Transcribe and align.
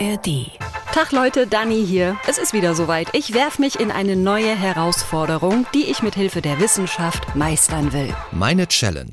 ARD. 0.00 0.50
Tag 0.92 1.12
Leute, 1.12 1.46
Dani 1.46 1.84
hier. 1.86 2.16
Es 2.26 2.38
ist 2.38 2.52
wieder 2.52 2.74
soweit. 2.74 3.08
Ich 3.12 3.32
werf 3.32 3.58
mich 3.58 3.78
in 3.78 3.90
eine 3.92 4.16
neue 4.16 4.54
Herausforderung, 4.54 5.66
die 5.74 5.84
ich 5.84 6.02
mit 6.02 6.14
Hilfe 6.14 6.40
der 6.40 6.58
Wissenschaft 6.58 7.36
meistern 7.36 7.92
will. 7.92 8.12
Meine 8.32 8.66
Challenge. 8.66 9.10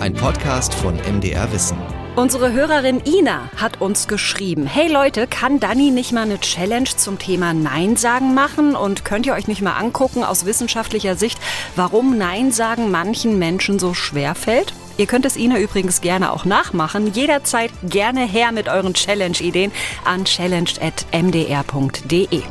Ein 0.00 0.14
Podcast 0.14 0.74
von 0.74 0.94
MDR 0.96 1.52
Wissen. 1.52 1.76
Unsere 2.14 2.52
Hörerin 2.52 3.02
Ina 3.04 3.50
hat 3.56 3.80
uns 3.82 4.08
geschrieben, 4.08 4.66
hey 4.66 4.90
Leute, 4.90 5.26
kann 5.26 5.60
Dani 5.60 5.90
nicht 5.90 6.12
mal 6.12 6.22
eine 6.22 6.40
Challenge 6.40 6.88
zum 6.96 7.18
Thema 7.18 7.52
Nein 7.52 7.96
sagen 7.96 8.32
machen 8.32 8.74
und 8.74 9.04
könnt 9.04 9.26
ihr 9.26 9.34
euch 9.34 9.48
nicht 9.48 9.60
mal 9.60 9.76
angucken 9.76 10.24
aus 10.24 10.46
wissenschaftlicher 10.46 11.16
Sicht, 11.16 11.38
warum 11.74 12.16
Nein 12.16 12.52
sagen 12.52 12.90
manchen 12.90 13.38
Menschen 13.38 13.78
so 13.78 13.92
schwer 13.92 14.34
fällt? 14.34 14.72
Ihr 14.98 15.06
könnt 15.06 15.26
es 15.26 15.36
Ina 15.36 15.58
übrigens 15.58 16.00
gerne 16.00 16.32
auch 16.32 16.46
nachmachen. 16.46 17.12
Jederzeit 17.12 17.70
gerne 17.82 18.26
her 18.26 18.50
mit 18.52 18.68
euren 18.68 18.94
Challenge-Ideen 18.94 19.70
an 20.04 20.24
challenge.mdr.de. 20.24 22.42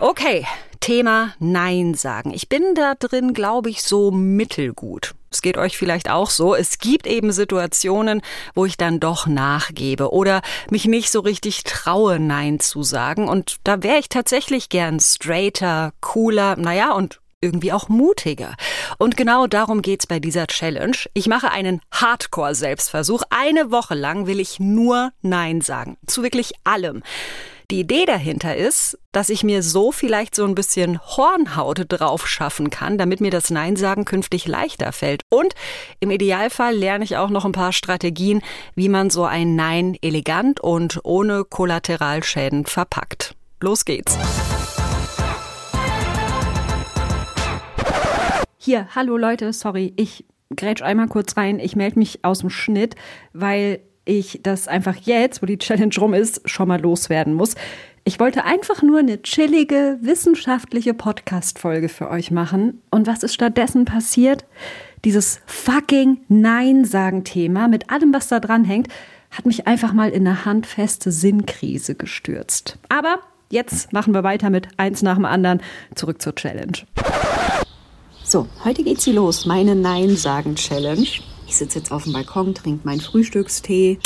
Okay, 0.00 0.44
Thema 0.80 1.34
Nein 1.38 1.94
sagen. 1.94 2.32
Ich 2.32 2.48
bin 2.48 2.74
da 2.74 2.94
drin, 2.98 3.32
glaube 3.32 3.70
ich, 3.70 3.82
so 3.82 4.10
mittelgut. 4.10 5.14
Es 5.30 5.40
geht 5.42 5.56
euch 5.56 5.78
vielleicht 5.78 6.10
auch 6.10 6.30
so. 6.30 6.56
Es 6.56 6.78
gibt 6.78 7.06
eben 7.06 7.30
Situationen, 7.30 8.22
wo 8.54 8.64
ich 8.64 8.76
dann 8.76 8.98
doch 8.98 9.28
nachgebe 9.28 10.12
oder 10.12 10.42
mich 10.70 10.86
nicht 10.86 11.12
so 11.12 11.20
richtig 11.20 11.62
traue, 11.62 12.18
Nein 12.18 12.58
zu 12.58 12.82
sagen. 12.82 13.28
Und 13.28 13.58
da 13.62 13.84
wäre 13.84 13.98
ich 13.98 14.08
tatsächlich 14.08 14.68
gern 14.68 14.98
straighter, 14.98 15.92
cooler, 16.00 16.56
naja, 16.56 16.92
und 16.92 17.20
irgendwie 17.40 17.72
auch 17.72 17.88
mutiger. 17.88 18.54
Und 18.98 19.16
genau 19.16 19.46
darum 19.46 19.82
geht's 19.82 20.06
bei 20.06 20.20
dieser 20.20 20.46
Challenge. 20.46 20.96
Ich 21.14 21.26
mache 21.26 21.50
einen 21.50 21.80
Hardcore-Selbstversuch. 21.90 23.22
Eine 23.30 23.70
Woche 23.70 23.94
lang 23.94 24.26
will 24.26 24.40
ich 24.40 24.60
nur 24.60 25.12
Nein 25.22 25.60
sagen. 25.60 25.96
Zu 26.06 26.22
wirklich 26.22 26.52
allem. 26.64 27.02
Die 27.70 27.80
Idee 27.80 28.04
dahinter 28.04 28.56
ist, 28.56 28.98
dass 29.12 29.28
ich 29.28 29.44
mir 29.44 29.62
so 29.62 29.92
vielleicht 29.92 30.34
so 30.34 30.44
ein 30.44 30.56
bisschen 30.56 31.00
Hornhaut 31.00 31.84
drauf 31.88 32.26
schaffen 32.26 32.68
kann, 32.68 32.98
damit 32.98 33.20
mir 33.20 33.30
das 33.30 33.50
Nein 33.50 33.76
sagen 33.76 34.04
künftig 34.04 34.48
leichter 34.48 34.90
fällt. 34.90 35.22
Und 35.28 35.54
im 36.00 36.10
Idealfall 36.10 36.74
lerne 36.74 37.04
ich 37.04 37.16
auch 37.16 37.30
noch 37.30 37.44
ein 37.44 37.52
paar 37.52 37.72
Strategien, 37.72 38.42
wie 38.74 38.88
man 38.88 39.08
so 39.08 39.24
ein 39.24 39.54
Nein 39.54 39.96
elegant 40.02 40.58
und 40.58 40.98
ohne 41.04 41.44
Kollateralschäden 41.44 42.66
verpackt. 42.66 43.36
Los 43.60 43.84
geht's. 43.84 44.18
Hier, 48.62 48.88
hallo 48.94 49.16
Leute, 49.16 49.54
sorry, 49.54 49.94
ich 49.96 50.26
grätsch 50.54 50.82
einmal 50.82 51.08
kurz 51.08 51.34
rein. 51.38 51.58
Ich 51.60 51.76
melde 51.76 51.98
mich 51.98 52.26
aus 52.26 52.40
dem 52.40 52.50
Schnitt, 52.50 52.94
weil 53.32 53.80
ich 54.04 54.40
das 54.42 54.68
einfach 54.68 54.96
jetzt, 54.96 55.40
wo 55.40 55.46
die 55.46 55.56
Challenge 55.56 55.94
rum 55.98 56.12
ist, 56.12 56.42
schon 56.44 56.68
mal 56.68 56.78
loswerden 56.78 57.32
muss. 57.32 57.54
Ich 58.04 58.20
wollte 58.20 58.44
einfach 58.44 58.82
nur 58.82 58.98
eine 58.98 59.22
chillige, 59.22 59.96
wissenschaftliche 60.02 60.92
Podcast-Folge 60.92 61.88
für 61.88 62.10
euch 62.10 62.30
machen. 62.30 62.82
Und 62.90 63.06
was 63.06 63.22
ist 63.22 63.32
stattdessen 63.32 63.86
passiert? 63.86 64.44
Dieses 65.06 65.40
fucking 65.46 66.20
Nein-Sagen-Thema 66.28 67.66
mit 67.66 67.88
allem, 67.88 68.12
was 68.12 68.28
da 68.28 68.40
dran 68.40 68.66
hängt, 68.66 68.88
hat 69.30 69.46
mich 69.46 69.66
einfach 69.66 69.94
mal 69.94 70.10
in 70.10 70.26
eine 70.26 70.44
handfeste 70.44 71.12
Sinnkrise 71.12 71.94
gestürzt. 71.94 72.78
Aber 72.90 73.20
jetzt 73.48 73.94
machen 73.94 74.12
wir 74.12 74.22
weiter 74.22 74.50
mit 74.50 74.68
eins 74.76 75.00
nach 75.00 75.16
dem 75.16 75.24
anderen. 75.24 75.62
Zurück 75.94 76.20
zur 76.20 76.34
Challenge. 76.34 76.76
So, 78.30 78.46
heute 78.62 78.84
geht 78.84 79.00
sie 79.00 79.10
los. 79.10 79.44
Meine 79.44 79.74
Nein-Sagen-Challenge. 79.74 81.04
Ich 81.48 81.56
sitze 81.56 81.80
jetzt 81.80 81.90
auf 81.90 82.04
dem 82.04 82.12
Balkon, 82.12 82.54
trinke 82.54 82.86
meinen 82.86 83.00
Frühstückstee, 83.00 83.98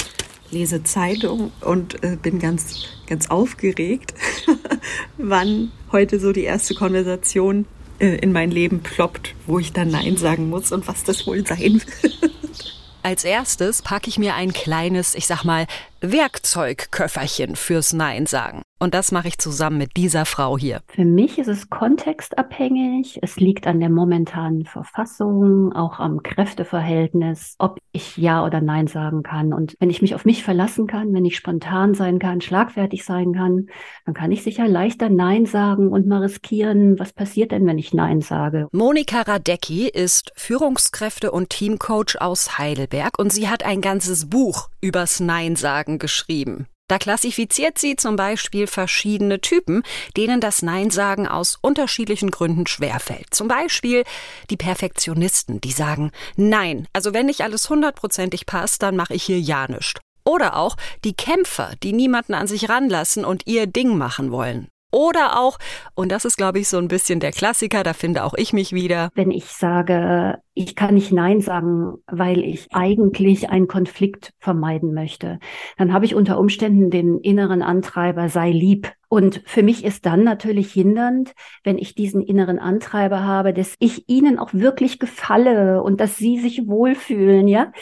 lese 0.51 0.83
Zeitung 0.83 1.53
und 1.61 2.03
äh, 2.03 2.17
bin 2.17 2.39
ganz, 2.39 2.87
ganz 3.07 3.29
aufgeregt, 3.29 4.15
wann 5.19 5.73
heute 5.93 6.19
so 6.21 6.33
die 6.33 6.45
erste 6.45 6.75
Konversation 6.75 7.67
äh, 7.99 8.17
in 8.17 8.33
mein 8.33 8.51
Leben 8.51 8.81
ploppt, 8.81 9.35
wo 9.47 9.59
ich 9.59 9.75
dann 9.75 9.91
Nein 9.91 10.17
sagen 10.17 10.49
muss 10.49 10.73
und 10.73 10.89
was 10.89 11.05
das 11.05 11.27
wohl 11.27 11.47
sein 11.47 11.83
wird. 12.01 12.33
Als 13.03 13.25
erstes 13.25 13.83
packe 13.83 14.09
ich 14.09 14.17
mir 14.17 14.37
ein 14.37 14.55
kleines, 14.55 15.15
ich 15.15 15.27
sag 15.27 15.45
mal, 15.45 15.67
Werkzeugköfferchen 16.01 17.57
fürs 17.57 17.93
Nein 17.93 18.25
sagen. 18.25 18.64
Und 18.85 18.93
das 18.93 19.13
mache 19.13 19.29
ich 19.29 19.39
zusammen 19.39 19.79
mit 19.79 19.97
dieser 19.97 20.27
Frau 20.27 20.59
hier. 20.59 20.83
Für 20.89 21.07
mich 21.07 21.39
ist 21.39 21.49
es 21.49 21.71
kontextabhängig. 21.71 23.19
Es 23.23 23.37
liegt 23.37 23.67
an 23.67 23.81
der 23.81 23.89
momentanen 23.89 24.67
Verfassung, 24.67 25.73
auch 25.73 26.01
am 26.01 26.23
Kräfteverhältnis, 26.23 27.55
ob 27.59 27.79
ich 27.93 28.19
Ja 28.19 28.45
oder 28.45 28.61
Nein 28.61 28.87
sagen 28.87 29.23
kann. 29.23 29.55
Und 29.55 29.75
wenn 29.81 29.89
ich 29.89 30.03
mich 30.03 30.15
auf 30.15 30.27
mich 30.27 30.45
verlassen 30.45 30.87
kann, 30.87 31.15
wenn 31.15 31.25
ich 31.25 31.37
spontan 31.37 31.95
sein 31.95 32.19
kann, 32.19 32.43
schlagfertig 32.43 33.07
sein 33.07 33.33
kann, 33.33 33.69
dann 34.05 34.15
kann 34.15 34.31
ich 34.31 34.43
sicher 34.43 34.69
leichter 34.69 35.09
Nein 35.09 35.47
sagen 35.47 35.89
und 35.89 36.07
mal 36.07 36.21
riskieren, 36.21 36.99
was 36.99 37.15
passiert 37.15 37.53
denn, 37.53 37.67
wenn 37.67 37.79
ich 37.79 37.95
Nein 37.95 38.21
sage. 38.21 38.69
Monika 38.73 39.23
Radecki 39.23 39.89
ist 39.89 40.31
Führungskräfte- 40.37 41.31
und 41.31 41.49
Teamcoach 41.49 42.21
aus 42.21 42.59
Heidelberg 42.59 43.19
und 43.19 43.33
sie 43.33 43.49
hat 43.49 43.65
ein 43.65 43.81
ganzes 43.81 44.29
Buch 44.29 44.69
übers 44.83 45.21
Nein 45.21 45.57
sagen 45.57 45.99
geschrieben. 45.99 46.67
Da 46.89 46.99
klassifiziert 46.99 47.79
sie 47.79 47.97
zum 47.97 48.17
Beispiel 48.17 48.67
verschiedene 48.67 49.41
Typen, 49.41 49.83
denen 50.17 50.41
das 50.41 50.61
Nein 50.61 50.91
sagen 50.91 51.27
aus 51.27 51.57
unterschiedlichen 51.63 52.31
Gründen 52.31 52.67
schwerfällt. 52.67 53.29
Zum 53.31 53.49
Beispiel 53.49 54.05
die 54.51 54.59
Perfektionisten, 54.59 55.63
die 55.63 55.73
sagen 55.73 56.13
Nein, 56.37 56.87
also 56.93 57.15
wenn 57.15 57.27
nicht 57.27 57.41
alles 57.41 57.71
hundertprozentig 57.71 58.45
passt, 58.45 58.83
dann 58.83 58.97
mache 58.97 59.15
ich 59.15 59.23
hier 59.23 59.41
ja 59.41 59.67
nichts. 59.67 60.01
Oder 60.27 60.57
auch 60.57 60.77
die 61.05 61.15
Kämpfer, 61.15 61.73
die 61.83 61.93
niemanden 61.93 62.35
an 62.35 62.47
sich 62.47 62.69
ranlassen 62.69 63.25
und 63.25 63.47
ihr 63.47 63.67
Ding 63.67 63.97
machen 63.97 64.31
wollen. 64.31 64.69
Oder 64.95 65.41
auch, 65.41 65.59
und 65.97 66.13
das 66.13 66.25
ist, 66.25 66.37
glaube 66.37 66.61
ich, 66.61 66.69
so 66.69 66.79
ein 66.79 66.87
bisschen 66.87 67.19
der 67.19 67.33
Klassiker, 67.33 67.83
da 67.83 67.95
finde 67.95 68.23
auch 68.23 68.35
ich 68.37 68.53
mich 68.53 68.73
wieder. 68.73 69.11
Wenn 69.17 69.33
ich 69.33 69.47
sage, 69.47 70.39
ich 70.55 70.77
kann 70.77 70.95
nicht 70.95 71.11
Nein 71.11 71.41
sagen, 71.41 71.95
weil 72.07 72.45
ich 72.45 72.69
eigentlich 72.73 73.51
einen 73.51 73.67
Konflikt 73.67 74.31
vermeiden 74.39 74.95
möchte, 74.95 75.41
dann 75.79 75.93
habe 75.93 76.05
ich 76.05 76.15
unter 76.15 76.39
Umständen 76.39 76.91
den 76.91 77.19
inneren 77.19 77.61
Antreiber, 77.61 78.29
sei 78.29 78.53
lieb. 78.53 78.93
Und 79.09 79.43
für 79.47 79.65
mich 79.65 79.85
ist 79.85 80.07
dann 80.07 80.23
natürlich 80.23 80.73
hindernd, 80.73 81.35
wenn 81.65 81.77
ich 81.77 81.97
diesen 81.97 82.23
inneren 82.23 82.61
Antreiber 82.61 83.25
habe, 83.25 83.53
dass 83.53 83.75
ich 83.81 84.09
ihnen 84.09 84.39
auch 84.39 84.55
wirklich 84.55 85.01
gefalle 85.01 85.83
und 85.83 86.01
dass 86.01 86.19
sie 86.19 86.39
sich 86.39 86.69
wohlfühlen, 86.69 87.49
ja, 87.49 87.73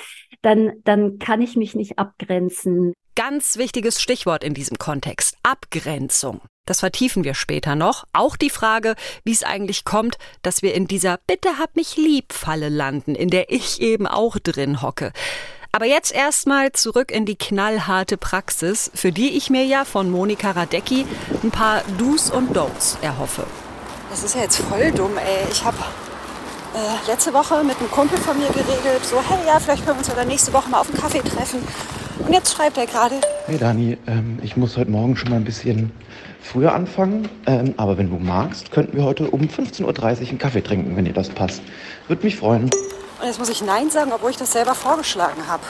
dann, 0.40 0.72
dann 0.84 1.18
kann 1.18 1.42
ich 1.42 1.56
mich 1.56 1.74
nicht 1.74 1.98
abgrenzen. 1.98 2.94
Ganz 3.14 3.58
wichtiges 3.58 4.00
Stichwort 4.00 4.42
in 4.42 4.54
diesem 4.54 4.78
Kontext. 4.78 5.36
Abgrenzung. 5.42 6.40
Das 6.64 6.80
vertiefen 6.80 7.24
wir 7.24 7.34
später 7.34 7.74
noch. 7.74 8.04
Auch 8.14 8.38
die 8.38 8.48
Frage, 8.48 8.94
wie 9.22 9.32
es 9.32 9.42
eigentlich 9.42 9.84
kommt, 9.84 10.16
dass 10.40 10.62
wir 10.62 10.72
in 10.72 10.86
dieser 10.86 11.18
Bitte 11.26 11.58
hab 11.58 11.76
mich 11.76 11.98
lieb 11.98 12.32
Falle 12.32 12.70
landen, 12.70 13.14
in 13.14 13.28
der 13.28 13.50
ich 13.52 13.82
eben 13.82 14.06
auch 14.06 14.38
drin 14.38 14.80
hocke. 14.80 15.12
Aber 15.72 15.84
jetzt 15.84 16.14
erstmal 16.14 16.72
zurück 16.72 17.10
in 17.10 17.26
die 17.26 17.36
knallharte 17.36 18.16
Praxis, 18.16 18.90
für 18.94 19.12
die 19.12 19.36
ich 19.36 19.50
mir 19.50 19.66
ja 19.66 19.84
von 19.84 20.10
Monika 20.10 20.52
Radecki 20.52 21.04
ein 21.42 21.50
paar 21.50 21.82
Do's 21.98 22.30
und 22.30 22.56
Don'ts 22.56 22.96
erhoffe. 23.02 23.46
Das 24.08 24.22
ist 24.22 24.34
ja 24.34 24.42
jetzt 24.42 24.56
voll 24.56 24.90
dumm, 24.92 25.18
ey. 25.18 25.50
Ich 25.50 25.62
habe 25.64 25.76
äh, 26.74 27.10
letzte 27.10 27.34
Woche 27.34 27.62
mit 27.62 27.78
einem 27.78 27.90
Kumpel 27.90 28.16
von 28.16 28.38
mir 28.38 28.48
geregelt, 28.48 29.04
so, 29.04 29.22
hey, 29.28 29.46
ja, 29.46 29.60
vielleicht 29.60 29.84
können 29.84 29.96
wir 29.96 30.00
uns 30.00 30.08
ja 30.08 30.14
dann 30.14 30.28
nächste 30.28 30.52
Woche 30.54 30.70
mal 30.70 30.80
auf 30.80 30.88
einen 30.88 30.98
Kaffee 30.98 31.20
treffen. 31.20 31.62
Und 32.18 32.32
jetzt 32.32 32.54
schreibt 32.54 32.76
er 32.76 32.86
gerade. 32.86 33.20
Hey 33.46 33.58
Dani, 33.58 33.98
ähm, 34.06 34.38
ich 34.42 34.56
muss 34.56 34.76
heute 34.76 34.90
Morgen 34.90 35.16
schon 35.16 35.30
mal 35.30 35.36
ein 35.36 35.44
bisschen 35.44 35.92
früher 36.40 36.74
anfangen. 36.74 37.28
Ähm, 37.46 37.74
aber 37.76 37.98
wenn 37.98 38.10
du 38.10 38.18
magst, 38.18 38.70
könnten 38.70 38.96
wir 38.96 39.04
heute 39.04 39.30
um 39.30 39.42
15.30 39.42 39.82
Uhr 39.84 40.28
einen 40.28 40.38
Kaffee 40.38 40.62
trinken, 40.62 40.96
wenn 40.96 41.04
dir 41.04 41.12
das 41.12 41.28
passt. 41.30 41.62
Würde 42.08 42.24
mich 42.24 42.36
freuen. 42.36 42.64
Und 42.64 43.26
jetzt 43.26 43.38
muss 43.38 43.48
ich 43.48 43.62
Nein 43.62 43.90
sagen, 43.90 44.12
obwohl 44.12 44.30
ich 44.30 44.36
das 44.36 44.52
selber 44.52 44.74
vorgeschlagen 44.74 45.46
habe. 45.46 45.62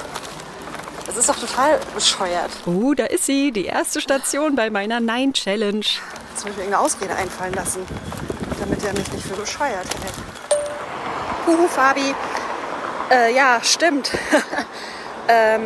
Das 1.07 1.17
ist 1.17 1.29
doch 1.29 1.39
total 1.39 1.79
bescheuert. 1.95 2.51
Uh, 2.67 2.95
da 2.95 3.05
ist 3.05 3.27
sie, 3.27 3.53
die 3.53 3.67
erste 3.67 4.01
Station 4.01 4.57
bei 4.57 4.71
meiner 4.71 5.01
Nein-Challenge. 5.01 5.81
Jetzt 5.81 6.45
muss 6.45 6.45
ich 6.45 6.57
mir 6.57 6.63
irgendeine 6.63 6.79
Ausrede 6.79 7.15
einfallen 7.15 7.53
lassen, 7.55 7.81
damit 8.59 8.83
er 8.85 8.95
mich 8.95 9.13
nicht 9.13 9.25
für 9.25 9.35
bescheuert 9.35 9.87
hält. 10.01 10.15
Huhu, 11.47 11.67
Fabi. 11.69 12.15
Äh, 13.11 13.35
ja, 13.35 13.59
stimmt. 13.63 14.13
ähm, 15.29 15.63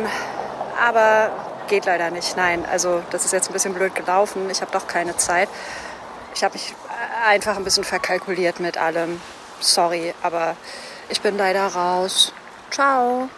aber 0.79 1.31
geht 1.67 1.85
leider 1.85 2.11
nicht. 2.11 2.37
Nein, 2.37 2.65
also 2.65 3.03
das 3.11 3.25
ist 3.25 3.33
jetzt 3.33 3.49
ein 3.49 3.53
bisschen 3.53 3.73
blöd 3.73 3.95
gelaufen. 3.95 4.49
Ich 4.49 4.61
habe 4.61 4.71
doch 4.71 4.87
keine 4.87 5.15
Zeit. 5.17 5.49
Ich 6.33 6.43
habe 6.43 6.53
mich 6.53 6.73
einfach 7.25 7.57
ein 7.57 7.63
bisschen 7.63 7.83
verkalkuliert 7.83 8.59
mit 8.59 8.77
allem. 8.77 9.19
Sorry, 9.59 10.13
aber 10.21 10.55
ich 11.09 11.21
bin 11.21 11.37
leider 11.37 11.65
raus. 11.67 12.33
Ciao. 12.71 13.29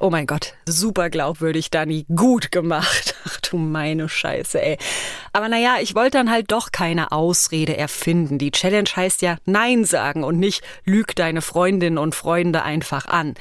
Oh 0.00 0.10
mein 0.10 0.26
Gott, 0.26 0.54
super 0.64 1.10
glaubwürdig, 1.10 1.70
Dani. 1.70 2.06
Gut 2.14 2.52
gemacht. 2.52 3.16
Ach 3.26 3.40
du 3.40 3.56
meine 3.56 4.08
Scheiße, 4.08 4.62
ey. 4.62 4.78
Aber 5.32 5.48
naja, 5.48 5.78
ich 5.80 5.96
wollte 5.96 6.18
dann 6.18 6.30
halt 6.30 6.52
doch 6.52 6.70
keine 6.70 7.10
Ausrede 7.10 7.76
erfinden. 7.76 8.38
Die 8.38 8.52
Challenge 8.52 8.88
heißt 8.94 9.22
ja 9.22 9.38
Nein 9.44 9.84
sagen 9.84 10.22
und 10.22 10.38
nicht 10.38 10.62
lüg 10.84 11.16
deine 11.16 11.42
Freundinnen 11.42 11.98
und 11.98 12.14
Freunde 12.14 12.62
einfach 12.62 13.06
an. 13.06 13.34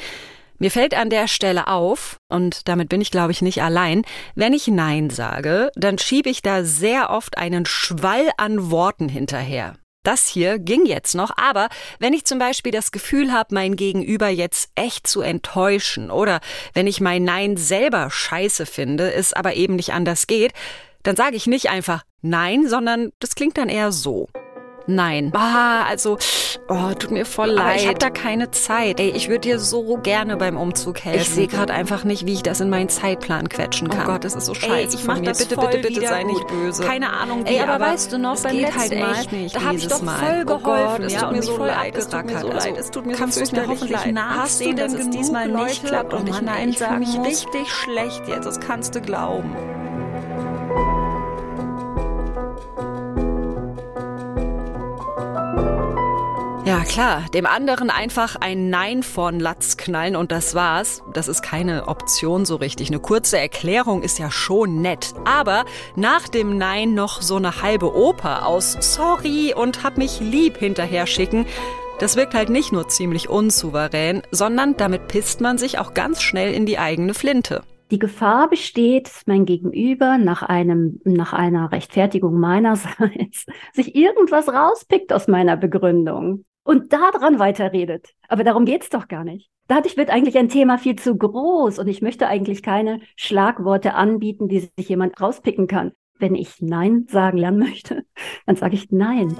Mir 0.60 0.72
fällt 0.72 0.96
an 0.96 1.12
der 1.12 1.28
Stelle 1.28 1.68
auf, 1.68 2.18
und 2.30 2.68
damit 2.68 2.90
bin 2.90 3.00
ich 3.00 3.12
glaube 3.12 3.32
ich 3.32 3.42
nicht 3.42 3.62
allein, 3.62 4.04
wenn 4.34 4.54
ich 4.54 4.68
Nein 4.68 5.12
sage, 5.12 5.72
dann 5.76 6.00
schiebe 6.00 6.30
ich 6.30 6.42
da 6.42 6.64
sehr 6.64 7.12
oft 7.12 7.38
einen 7.38 7.66
Schwall 7.66 8.32
an 8.38 8.72
Worten 8.72 9.08
hinterher. 9.08 9.76
Das 10.04 10.28
hier 10.28 10.58
ging 10.58 10.86
jetzt 10.86 11.16
noch, 11.16 11.32
aber 11.38 11.68
wenn 12.00 12.14
ich 12.14 12.26
zum 12.26 12.40
Beispiel 12.40 12.72
das 12.72 12.92
Gefühl 12.92 13.34
habe, 13.34 13.54
mein 13.54 13.76
Gegenüber 13.76 14.30
jetzt 14.30 14.72
echt 14.76 15.06
zu 15.06 15.22
enttäuschen 15.22 16.10
oder 16.10 16.40
wenn 16.74 16.88
ich 16.88 17.02
mein 17.02 17.24
Nein 17.24 17.58
selber 17.58 18.10
scheiße 18.10 18.66
finde, 18.66 19.14
es 19.14 19.34
aber 19.34 19.56
eben 19.56 19.76
nicht 19.76 19.94
anders 19.94 20.26
geht, 20.26 20.54
dann 21.04 21.16
sage 21.16 21.36
ich 21.36 21.46
nicht 21.46 21.70
einfach 21.70 22.04
Nein, 22.22 22.68
sondern 22.68 23.12
das 23.20 23.36
klingt 23.36 23.58
dann 23.58 23.70
eher 23.70 23.92
so. 23.92 24.28
Nein. 24.88 25.32
Ah, 25.36 25.84
also, 25.84 26.18
oh, 26.70 26.94
tut 26.98 27.12
mir 27.12 27.26
voll 27.26 27.50
leid. 27.50 27.66
Aber 27.66 27.76
ich 27.76 27.88
hab 27.88 28.00
da 28.00 28.10
keine 28.10 28.52
Zeit. 28.52 29.00
Ey, 29.00 29.10
ich 29.10 29.28
würde 29.28 29.42
dir 29.42 29.60
so 29.60 29.98
gerne 29.98 30.38
beim 30.38 30.58
Umzug 30.58 31.04
helfen. 31.04 31.22
Ich 31.22 31.30
sehe 31.30 31.48
gerade 31.48 31.74
einfach 31.74 32.06
nicht, 32.06 32.26
wie 32.26 32.34
ich 32.34 32.44
das 32.44 32.62
in 32.62 32.70
meinen 32.70 32.88
Zeitplan 32.88 33.50
quetschen 33.50 33.90
kann. 33.90 34.04
Oh 34.04 34.12
Gott, 34.14 34.24
das 34.24 34.34
ist 34.34 34.46
so 34.46 34.54
scheiße. 34.54 34.74
Ey, 34.74 34.88
ich 34.88 35.06
mach 35.06 35.20
das 35.20 35.40
bitte, 35.40 35.58
bitte, 35.58 35.80
bitte, 35.80 36.08
sei 36.08 36.24
nicht 36.24 36.48
böse. 36.48 36.84
Keine 36.84 37.12
Ahnung, 37.12 37.46
wie, 37.46 37.56
Ey, 37.56 37.60
aber, 37.62 37.74
aber 37.74 37.86
weißt 37.88 38.14
du 38.14 38.18
noch, 38.18 38.42
beim 38.42 38.54
geht 38.54 38.62
letzten 38.62 38.80
halt 39.06 39.20
echt 39.20 39.32
nicht. 39.34 39.56
Da 39.56 39.64
habe 39.64 39.76
ich 39.76 39.88
doch 39.88 40.04
voll 40.04 40.46
geholfen. 40.46 40.48
Oh 40.48 40.60
Gott, 40.60 41.00
es 41.02 41.14
ja, 41.14 41.20
tut 41.22 41.32
mir 41.34 41.44
so 41.44 41.58
leid, 41.58 41.98
es 41.98 42.08
tut 42.08 42.26
mir 42.26 42.40
so 42.40 42.48
leid. 42.48 42.78
Es 42.78 42.92
tut 42.92 43.06
mir 43.06 43.14
Kannst 43.14 43.38
so 43.38 43.46
du 43.46 43.62
mir 43.62 43.68
hoffentlich 43.68 44.06
leid. 44.06 44.14
nachsehen, 44.14 44.78
dass 44.78 44.94
es 44.94 45.10
diesmal 45.10 45.50
nicht 45.50 45.86
klappt 45.86 46.14
und 46.14 46.30
ich 46.30 46.42
Nein 46.42 46.70
muss? 46.70 46.80
Ich 46.80 47.20
richtig 47.20 47.70
schlecht 47.70 48.28
jetzt, 48.28 48.46
das 48.46 48.60
kannst 48.60 48.96
du 48.96 49.02
glauben. 49.02 49.54
Ja, 56.68 56.84
klar, 56.84 57.24
dem 57.34 57.46
anderen 57.46 57.90
einfach 57.90 58.36
ein 58.36 58.70
Nein 58.70 59.02
von 59.02 59.40
Latz 59.40 59.78
knallen 59.78 60.18
und 60.18 60.34
das 60.34 60.54
war's. 60.54 61.02
Das 61.14 61.30
ist 61.30 61.42
keine 61.42 61.88
Option 61.88 62.44
so 62.44 62.58
richtig. 62.58 62.90
Eine 62.90 63.00
kurze 63.00 63.40
Erklärung 63.40 64.04
ist 64.04 64.20
ja 64.20 64.30
schon 64.30 64.82
nett. 64.82 65.14
Aber 65.24 65.64
nach 65.96 66.28
dem 66.28 66.58
Nein 66.58 66.94
noch 66.94 67.22
so 67.22 67.38
eine 67.38 67.62
halbe 67.62 67.96
Oper 67.96 68.46
aus 68.46 68.74
Sorry 68.82 69.54
und 69.56 69.86
hab 69.86 69.98
mich 69.98 70.20
lieb 70.20 70.58
hinterher 70.58 71.08
schicken. 71.08 71.46
Das 72.02 72.18
wirkt 72.18 72.34
halt 72.34 72.50
nicht 72.50 72.74
nur 72.74 72.90
ziemlich 72.90 73.30
unsouverän, 73.30 74.24
sondern 74.32 74.76
damit 74.76 75.08
pisst 75.08 75.40
man 75.40 75.58
sich 75.58 75.80
auch 75.80 75.94
ganz 75.94 76.22
schnell 76.22 76.54
in 76.54 76.66
die 76.66 76.80
eigene 76.80 77.14
Flinte. 77.14 77.64
Die 77.92 78.00
Gefahr 78.00 78.50
besteht, 78.50 79.08
dass 79.08 79.26
mein 79.26 79.46
Gegenüber 79.46 80.18
nach 80.18 80.44
einem, 80.44 81.00
nach 81.06 81.32
einer 81.32 81.72
Rechtfertigung 81.72 82.38
meinerseits 82.38 83.46
sich 83.74 83.96
irgendwas 83.96 84.50
rauspickt 84.50 85.14
aus 85.14 85.30
meiner 85.30 85.56
Begründung 85.56 86.44
und 86.68 86.92
daran 86.92 87.40
weiterredet. 87.40 88.14
Aber 88.28 88.44
darum 88.44 88.66
geht's 88.66 88.90
doch 88.90 89.08
gar 89.08 89.24
nicht. 89.24 89.50
Dadurch 89.68 89.96
wird 89.96 90.10
eigentlich 90.10 90.38
ein 90.38 90.50
Thema 90.50 90.78
viel 90.78 90.98
zu 90.98 91.18
groß 91.18 91.80
und 91.80 91.88
ich 91.88 92.02
möchte 92.02 92.28
eigentlich 92.28 92.62
keine 92.62 93.00
Schlagworte 93.16 93.94
anbieten, 93.94 94.50
die 94.50 94.70
sich 94.78 94.90
jemand 94.90 95.20
rauspicken 95.20 95.68
kann. 95.68 95.94
Wenn 96.20 96.36
ich 96.36 96.62
Nein 96.62 97.06
sagen 97.10 97.38
lernen 97.38 97.60
möchte, 97.60 98.04
dann 98.46 98.58
sage 98.58 98.76
ich 98.76 98.92
Nein. 98.92 99.36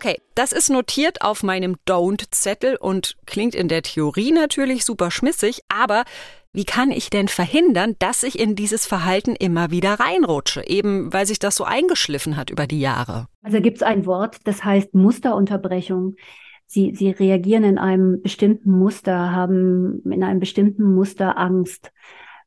Okay, 0.00 0.20
das 0.36 0.52
ist 0.52 0.70
notiert 0.70 1.22
auf 1.22 1.42
meinem 1.42 1.74
Don't-Zettel 1.84 2.76
und 2.76 3.16
klingt 3.26 3.56
in 3.56 3.66
der 3.66 3.82
Theorie 3.82 4.30
natürlich 4.30 4.84
super 4.84 5.10
schmissig, 5.10 5.62
aber 5.68 6.04
wie 6.52 6.64
kann 6.64 6.92
ich 6.92 7.10
denn 7.10 7.26
verhindern, 7.26 7.96
dass 7.98 8.22
ich 8.22 8.38
in 8.38 8.54
dieses 8.54 8.86
Verhalten 8.86 9.34
immer 9.34 9.72
wieder 9.72 9.94
reinrutsche, 9.94 10.64
eben 10.64 11.12
weil 11.12 11.26
sich 11.26 11.40
das 11.40 11.56
so 11.56 11.64
eingeschliffen 11.64 12.36
hat 12.36 12.50
über 12.50 12.68
die 12.68 12.78
Jahre? 12.78 13.26
Also 13.42 13.60
gibt 13.60 13.78
es 13.78 13.82
ein 13.82 14.06
Wort, 14.06 14.36
das 14.44 14.62
heißt 14.62 14.94
Musterunterbrechung. 14.94 16.14
Sie, 16.68 16.94
sie 16.94 17.10
reagieren 17.10 17.64
in 17.64 17.78
einem 17.78 18.22
bestimmten 18.22 18.70
Muster, 18.70 19.32
haben 19.32 20.00
in 20.08 20.22
einem 20.22 20.38
bestimmten 20.38 20.94
Muster 20.94 21.36
Angst. 21.36 21.90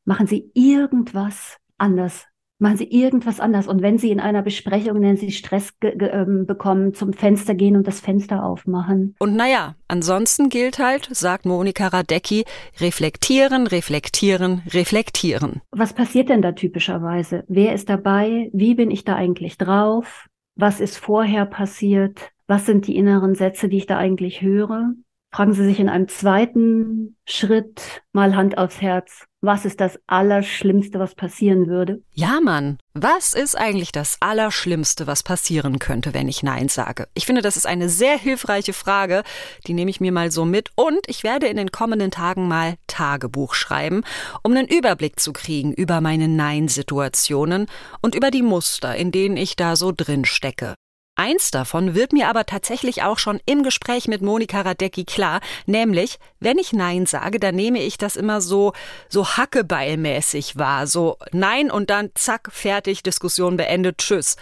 Machen 0.06 0.26
Sie 0.26 0.50
irgendwas 0.54 1.58
anders 1.76 2.24
machen 2.62 2.78
Sie 2.78 2.90
irgendwas 2.90 3.40
anders. 3.40 3.66
Und 3.66 3.82
wenn 3.82 3.98
Sie 3.98 4.10
in 4.10 4.20
einer 4.20 4.40
Besprechung, 4.40 5.00
nennen 5.00 5.18
Sie 5.18 5.32
Stress 5.32 5.74
ähm, 5.82 6.46
bekommen, 6.46 6.94
zum 6.94 7.12
Fenster 7.12 7.54
gehen 7.54 7.76
und 7.76 7.86
das 7.86 8.00
Fenster 8.00 8.44
aufmachen. 8.44 9.14
Und 9.18 9.36
naja, 9.36 9.74
ansonsten 9.88 10.48
gilt 10.48 10.78
halt, 10.78 11.08
sagt 11.12 11.44
Monika 11.44 11.88
Radecki, 11.88 12.44
reflektieren, 12.80 13.66
reflektieren, 13.66 14.62
reflektieren. 14.72 15.60
Was 15.72 15.92
passiert 15.92 16.30
denn 16.30 16.40
da 16.40 16.52
typischerweise? 16.52 17.44
Wer 17.48 17.74
ist 17.74 17.90
dabei? 17.90 18.48
Wie 18.52 18.74
bin 18.74 18.90
ich 18.90 19.04
da 19.04 19.16
eigentlich 19.16 19.58
drauf? 19.58 20.26
Was 20.54 20.80
ist 20.80 20.96
vorher 20.96 21.44
passiert? 21.46 22.30
Was 22.46 22.66
sind 22.66 22.86
die 22.86 22.96
inneren 22.96 23.34
Sätze, 23.34 23.68
die 23.68 23.78
ich 23.78 23.86
da 23.86 23.98
eigentlich 23.98 24.40
höre? 24.40 24.92
Fragen 25.34 25.54
Sie 25.54 25.64
sich 25.64 25.80
in 25.80 25.88
einem 25.88 26.08
zweiten 26.08 27.16
Schritt 27.24 28.02
mal 28.12 28.36
Hand 28.36 28.58
aufs 28.58 28.82
Herz. 28.82 29.24
Was 29.40 29.64
ist 29.64 29.80
das 29.80 29.98
Allerschlimmste, 30.06 30.98
was 30.98 31.14
passieren 31.14 31.68
würde? 31.68 32.02
Ja, 32.12 32.40
Mann. 32.42 32.76
Was 32.92 33.32
ist 33.32 33.56
eigentlich 33.56 33.92
das 33.92 34.18
Allerschlimmste, 34.20 35.06
was 35.06 35.22
passieren 35.22 35.78
könnte, 35.78 36.12
wenn 36.12 36.28
ich 36.28 36.42
Nein 36.42 36.68
sage? 36.68 37.08
Ich 37.14 37.24
finde, 37.24 37.40
das 37.40 37.56
ist 37.56 37.66
eine 37.66 37.88
sehr 37.88 38.18
hilfreiche 38.18 38.74
Frage. 38.74 39.22
Die 39.66 39.72
nehme 39.72 39.90
ich 39.90 40.02
mir 40.02 40.12
mal 40.12 40.30
so 40.30 40.44
mit. 40.44 40.70
Und 40.76 41.00
ich 41.06 41.24
werde 41.24 41.46
in 41.46 41.56
den 41.56 41.72
kommenden 41.72 42.10
Tagen 42.10 42.46
mal 42.46 42.74
Tagebuch 42.86 43.54
schreiben, 43.54 44.02
um 44.42 44.52
einen 44.52 44.68
Überblick 44.68 45.18
zu 45.18 45.32
kriegen 45.32 45.72
über 45.72 46.02
meine 46.02 46.28
Nein-Situationen 46.28 47.68
und 48.02 48.14
über 48.14 48.30
die 48.30 48.42
Muster, 48.42 48.94
in 48.96 49.12
denen 49.12 49.38
ich 49.38 49.56
da 49.56 49.76
so 49.76 49.92
drin 49.96 50.26
stecke. 50.26 50.74
Eins 51.14 51.50
davon 51.50 51.94
wird 51.94 52.14
mir 52.14 52.28
aber 52.28 52.46
tatsächlich 52.46 53.02
auch 53.02 53.18
schon 53.18 53.38
im 53.44 53.62
Gespräch 53.62 54.08
mit 54.08 54.22
Monika 54.22 54.62
Radecki 54.62 55.04
klar, 55.04 55.40
nämlich, 55.66 56.18
wenn 56.40 56.58
ich 56.58 56.72
Nein 56.72 57.04
sage, 57.04 57.38
dann 57.38 57.54
nehme 57.54 57.82
ich 57.82 57.98
das 57.98 58.16
immer 58.16 58.40
so, 58.40 58.72
so 59.10 59.36
hackebeilmäßig 59.36 60.56
wahr, 60.56 60.86
so 60.86 61.18
Nein 61.32 61.70
und 61.70 61.90
dann 61.90 62.10
zack, 62.14 62.48
fertig, 62.50 63.02
Diskussion 63.02 63.58
beendet, 63.58 63.98
tschüss. 63.98 64.36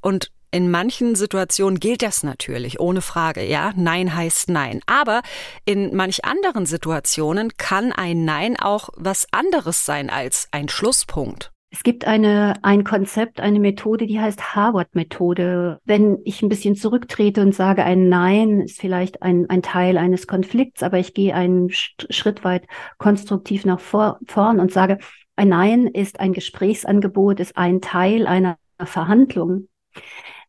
Und 0.00 0.32
in 0.50 0.68
manchen 0.68 1.14
Situationen 1.14 1.78
gilt 1.78 2.02
das 2.02 2.24
natürlich, 2.24 2.80
ohne 2.80 3.02
Frage, 3.02 3.44
ja. 3.44 3.72
Nein 3.76 4.12
heißt 4.12 4.48
Nein. 4.48 4.80
Aber 4.86 5.22
in 5.64 5.94
manch 5.94 6.24
anderen 6.24 6.66
Situationen 6.66 7.56
kann 7.56 7.92
ein 7.92 8.24
Nein 8.24 8.58
auch 8.58 8.88
was 8.96 9.28
anderes 9.30 9.86
sein 9.86 10.10
als 10.10 10.48
ein 10.50 10.68
Schlusspunkt. 10.68 11.52
Es 11.72 11.84
gibt 11.84 12.04
eine, 12.04 12.54
ein 12.62 12.82
Konzept, 12.82 13.40
eine 13.40 13.60
Methode, 13.60 14.06
die 14.06 14.20
heißt 14.20 14.56
Harvard-Methode. 14.56 15.78
Wenn 15.84 16.18
ich 16.24 16.42
ein 16.42 16.48
bisschen 16.48 16.74
zurücktrete 16.74 17.42
und 17.42 17.54
sage, 17.54 17.84
ein 17.84 18.08
Nein 18.08 18.62
ist 18.62 18.80
vielleicht 18.80 19.22
ein, 19.22 19.48
ein 19.48 19.62
Teil 19.62 19.96
eines 19.96 20.26
Konflikts, 20.26 20.82
aber 20.82 20.98
ich 20.98 21.14
gehe 21.14 21.32
einen 21.32 21.70
Schritt 21.70 22.42
weit 22.42 22.66
konstruktiv 22.98 23.64
nach 23.64 23.78
vor, 23.78 24.18
vorn 24.26 24.58
und 24.58 24.72
sage, 24.72 24.98
ein 25.36 25.48
Nein 25.48 25.86
ist 25.86 26.18
ein 26.18 26.32
Gesprächsangebot, 26.32 27.38
ist 27.38 27.56
ein 27.56 27.80
Teil 27.80 28.26
einer 28.26 28.58
Verhandlung, 28.78 29.68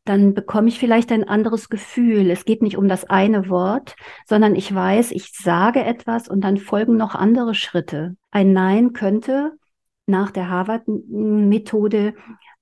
dann 0.06 0.34
bekomme 0.34 0.70
ich 0.70 0.80
vielleicht 0.80 1.12
ein 1.12 1.28
anderes 1.28 1.70
Gefühl. 1.70 2.32
Es 2.32 2.46
geht 2.46 2.64
nicht 2.64 2.78
um 2.78 2.88
das 2.88 3.06
eine 3.06 3.48
Wort, 3.50 3.96
sondern 4.26 4.56
ich 4.56 4.74
weiß, 4.74 5.12
ich 5.12 5.32
sage 5.32 5.84
etwas 5.84 6.28
und 6.28 6.42
dann 6.42 6.58
folgen 6.58 6.98
noch 6.98 7.14
andere 7.14 7.54
Schritte. 7.54 8.16
Ein 8.32 8.54
Nein 8.54 8.94
könnte 8.94 9.54
nach 10.08 10.32
der 10.32 10.50
Harvard-Methode 10.50 12.14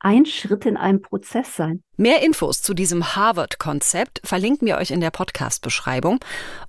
ein 0.01 0.25
Schritt 0.25 0.65
in 0.65 0.77
einem 0.77 1.01
Prozess 1.01 1.55
sein. 1.55 1.83
Mehr 1.97 2.23
Infos 2.23 2.61
zu 2.61 2.73
diesem 2.73 3.15
Harvard-Konzept 3.15 4.21
verlinken 4.23 4.65
wir 4.65 4.77
euch 4.77 4.91
in 4.91 5.01
der 5.01 5.11
Podcast-Beschreibung. 5.11 6.19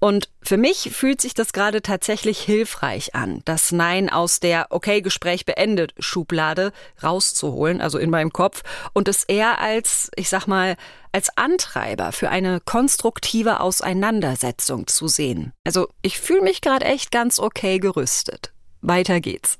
Und 0.01 0.29
für 0.43 0.57
mich 0.57 0.91
fühlt 0.93 1.21
sich 1.21 1.35
das 1.35 1.53
gerade 1.53 1.81
tatsächlich 1.81 2.41
hilfreich 2.41 3.15
an, 3.15 3.43
das 3.45 3.71
Nein 3.71 4.11
aus 4.11 4.41
der 4.41 4.67
Okay, 4.71 5.01
Gespräch 5.01 5.45
beendet 5.45 5.95
Schublade 6.01 6.73
rauszuholen, 7.03 7.81
also 7.81 7.99
in 7.99 8.11
meinem 8.11 8.33
Kopf, 8.33 8.63
und 8.95 9.07
es 9.07 9.23
eher 9.23 9.61
als, 9.61 10.11
ich 10.17 10.29
sag 10.29 10.49
mal, 10.49 10.77
als 11.13 11.37
Antreiber 11.37 12.11
für 12.11 12.31
eine 12.31 12.61
konstruktive 12.61 13.61
Auseinandersetzung 13.61 14.89
zu 14.89 15.07
sehen. 15.07 15.53
Also 15.65 15.89
ich 16.03 16.19
fühle 16.19 16.43
mich 16.43 16.61
gerade 16.61 16.87
echt 16.87 17.13
ganz 17.13 17.39
okay 17.39 17.79
gerüstet. 17.79 18.53
Weiter 18.81 19.21
geht's. 19.21 19.59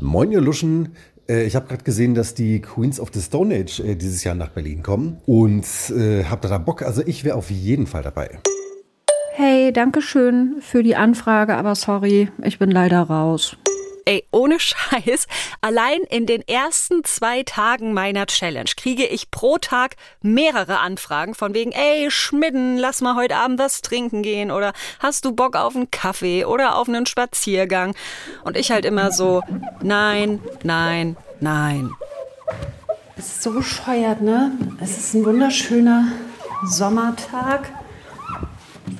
Moin, 0.00 0.32
ihr 0.32 0.40
Luschen. 0.40 0.90
Äh, 1.28 1.44
ich 1.44 1.56
habe 1.56 1.66
gerade 1.66 1.84
gesehen, 1.84 2.14
dass 2.14 2.34
die 2.34 2.60
Queens 2.60 3.00
of 3.00 3.10
the 3.12 3.20
Stone 3.20 3.54
Age 3.54 3.80
äh, 3.80 3.94
dieses 3.94 4.24
Jahr 4.24 4.34
nach 4.34 4.50
Berlin 4.50 4.82
kommen 4.82 5.18
und 5.26 5.64
äh, 5.90 6.24
habt 6.24 6.44
ihr 6.44 6.48
da 6.48 6.58
Bock? 6.58 6.82
Also 6.82 7.02
ich 7.04 7.24
wäre 7.24 7.36
auf 7.36 7.50
jeden 7.50 7.86
Fall 7.86 8.02
dabei. 8.02 8.38
Hey, 9.32 9.72
danke 9.72 10.00
schön 10.00 10.56
für 10.60 10.82
die 10.82 10.94
Anfrage, 10.94 11.56
aber 11.56 11.74
sorry, 11.74 12.28
ich 12.42 12.58
bin 12.58 12.70
leider 12.70 13.02
raus. 13.02 13.56
Ey, 14.06 14.26
ohne 14.30 14.60
Scheiß, 14.60 15.26
allein 15.62 16.00
in 16.10 16.26
den 16.26 16.46
ersten 16.46 17.04
zwei 17.04 17.42
Tagen 17.42 17.94
meiner 17.94 18.26
Challenge 18.26 18.70
kriege 18.76 19.06
ich 19.06 19.30
pro 19.30 19.56
Tag 19.56 19.96
mehrere 20.20 20.80
Anfragen 20.80 21.34
von 21.34 21.54
wegen, 21.54 21.72
ey, 21.72 22.10
Schmidden, 22.10 22.76
lass 22.76 23.00
mal 23.00 23.16
heute 23.16 23.36
Abend 23.36 23.58
was 23.58 23.80
trinken 23.80 24.22
gehen 24.22 24.50
oder 24.50 24.74
hast 24.98 25.24
du 25.24 25.32
Bock 25.32 25.56
auf 25.56 25.74
einen 25.74 25.90
Kaffee 25.90 26.44
oder 26.44 26.76
auf 26.76 26.88
einen 26.88 27.06
Spaziergang? 27.06 27.94
Und 28.44 28.58
ich 28.58 28.70
halt 28.70 28.84
immer 28.84 29.10
so, 29.10 29.42
nein, 29.82 30.40
nein, 30.62 31.16
nein. 31.40 31.90
Es 33.16 33.26
ist 33.26 33.42
so 33.42 33.52
bescheuert, 33.52 34.20
ne? 34.20 34.52
Es 34.80 34.98
ist 34.98 35.14
ein 35.14 35.24
wunderschöner 35.24 36.08
Sommertag. 36.66 37.70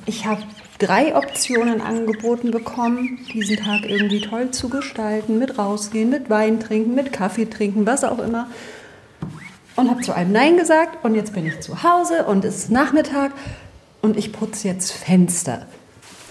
Ich 0.07 0.25
habe 0.25 0.41
drei 0.79 1.15
Optionen 1.15 1.81
angeboten 1.81 2.51
bekommen, 2.51 3.19
diesen 3.33 3.57
Tag 3.57 3.85
irgendwie 3.85 4.21
toll 4.21 4.51
zu 4.51 4.69
gestalten, 4.69 5.37
mit 5.39 5.57
rausgehen, 5.57 6.09
mit 6.09 6.29
Wein 6.29 6.59
trinken, 6.59 6.95
mit 6.95 7.13
Kaffee 7.13 7.45
trinken, 7.45 7.85
was 7.85 8.03
auch 8.03 8.19
immer. 8.19 8.49
Und 9.75 9.89
habe 9.89 10.01
zu 10.01 10.13
einem 10.13 10.31
Nein 10.31 10.57
gesagt 10.57 11.03
und 11.03 11.15
jetzt 11.15 11.33
bin 11.33 11.45
ich 11.45 11.59
zu 11.59 11.83
Hause 11.83 12.25
und 12.25 12.45
es 12.45 12.57
ist 12.57 12.71
Nachmittag 12.71 13.31
und 14.01 14.17
ich 14.17 14.31
putze 14.31 14.67
jetzt 14.67 14.91
Fenster. 14.91 15.65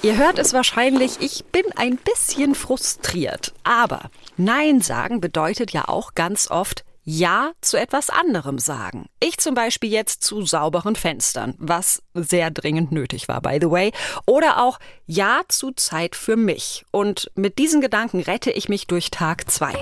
Ihr 0.03 0.19
hört 0.19 0.39
es 0.39 0.53
wahrscheinlich, 0.53 1.17
ich 1.21 1.47
bin 1.47 1.65
ein 1.77 1.97
bisschen 1.97 2.55
frustriert. 2.55 3.55
Aber 3.65 4.11
Nein 4.37 4.83
sagen 4.83 5.21
bedeutet 5.21 5.73
ja 5.73 5.89
auch 5.89 6.15
ganz 6.15 6.51
oft 6.51 6.85
ja 7.05 7.53
zu 7.61 7.79
etwas 7.79 8.11
anderem 8.11 8.59
sagen. 8.59 9.07
Ich 9.21 9.39
zum 9.39 9.55
Beispiel 9.55 9.91
jetzt 9.91 10.23
zu 10.23 10.45
sauberen 10.45 10.97
Fenstern, 10.97 11.55
was 11.59 12.03
sehr 12.15 12.51
dringend 12.51 12.93
nötig 12.93 13.29
war, 13.29 13.41
by 13.41 13.59
the 13.61 13.71
way. 13.71 13.93
Oder 14.27 14.63
auch 14.63 14.79
Ja 15.07 15.43
zu 15.49 15.73
Zeit 15.73 16.17
für 16.17 16.37
mich. 16.37 16.85
Und 16.91 17.31
mit 17.35 17.59
diesen 17.59 17.81
Gedanken 17.81 18.21
rette 18.21 18.51
ich 18.51 18.69
mich 18.69 18.87
durch 18.87 19.11
Tag 19.11 19.51
zwei. 19.51 19.75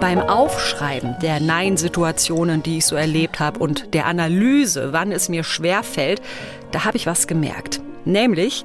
Beim 0.00 0.20
Aufschreiben 0.20 1.16
der 1.20 1.40
Nein-Situationen, 1.40 2.62
die 2.62 2.78
ich 2.78 2.86
so 2.86 2.94
erlebt 2.94 3.40
habe 3.40 3.58
und 3.58 3.92
der 3.94 4.06
Analyse, 4.06 4.92
wann 4.92 5.10
es 5.10 5.28
mir 5.28 5.42
schwer 5.42 5.82
fällt, 5.82 6.22
da 6.70 6.84
habe 6.84 6.96
ich 6.96 7.06
was 7.06 7.26
gemerkt. 7.26 7.80
Nämlich, 8.04 8.64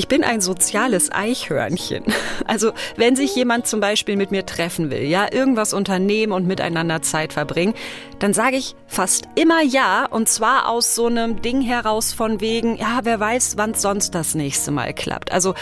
ich 0.00 0.08
bin 0.08 0.24
ein 0.24 0.40
soziales 0.40 1.12
Eichhörnchen. 1.12 2.04
Also 2.46 2.72
wenn 2.96 3.16
sich 3.16 3.36
jemand 3.36 3.66
zum 3.66 3.80
Beispiel 3.80 4.16
mit 4.16 4.30
mir 4.30 4.46
treffen 4.46 4.90
will, 4.90 5.02
ja, 5.02 5.30
irgendwas 5.30 5.74
unternehmen 5.74 6.32
und 6.32 6.46
miteinander 6.46 7.02
Zeit 7.02 7.34
verbringen, 7.34 7.74
dann 8.18 8.32
sage 8.32 8.56
ich 8.56 8.74
fast 8.86 9.28
immer 9.34 9.62
ja 9.62 10.06
und 10.06 10.26
zwar 10.26 10.70
aus 10.70 10.94
so 10.94 11.06
einem 11.06 11.42
Ding 11.42 11.60
heraus 11.60 12.14
von 12.14 12.40
wegen, 12.40 12.76
ja, 12.78 13.00
wer 13.02 13.20
weiß, 13.20 13.58
wann 13.58 13.74
sonst 13.74 14.14
das 14.14 14.34
nächste 14.34 14.70
Mal 14.70 14.94
klappt. 14.94 15.32
Also 15.32 15.54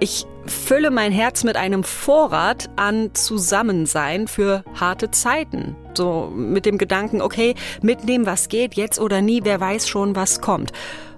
ich 0.00 0.26
fülle 0.46 0.90
mein 0.90 1.12
Herz 1.12 1.44
mit 1.44 1.54
einem 1.54 1.84
Vorrat 1.84 2.68
an 2.74 3.14
Zusammensein 3.14 4.26
für 4.26 4.64
harte 4.74 5.12
Zeiten. 5.12 5.76
So 5.94 6.32
mit 6.34 6.66
dem 6.66 6.76
Gedanken, 6.76 7.22
okay, 7.22 7.54
mitnehmen, 7.82 8.26
was 8.26 8.48
geht, 8.48 8.74
jetzt 8.74 8.98
oder 8.98 9.22
nie, 9.22 9.42
wer 9.44 9.60
weiß 9.60 9.88
schon, 9.88 10.16
was 10.16 10.40
kommt. 10.40 10.72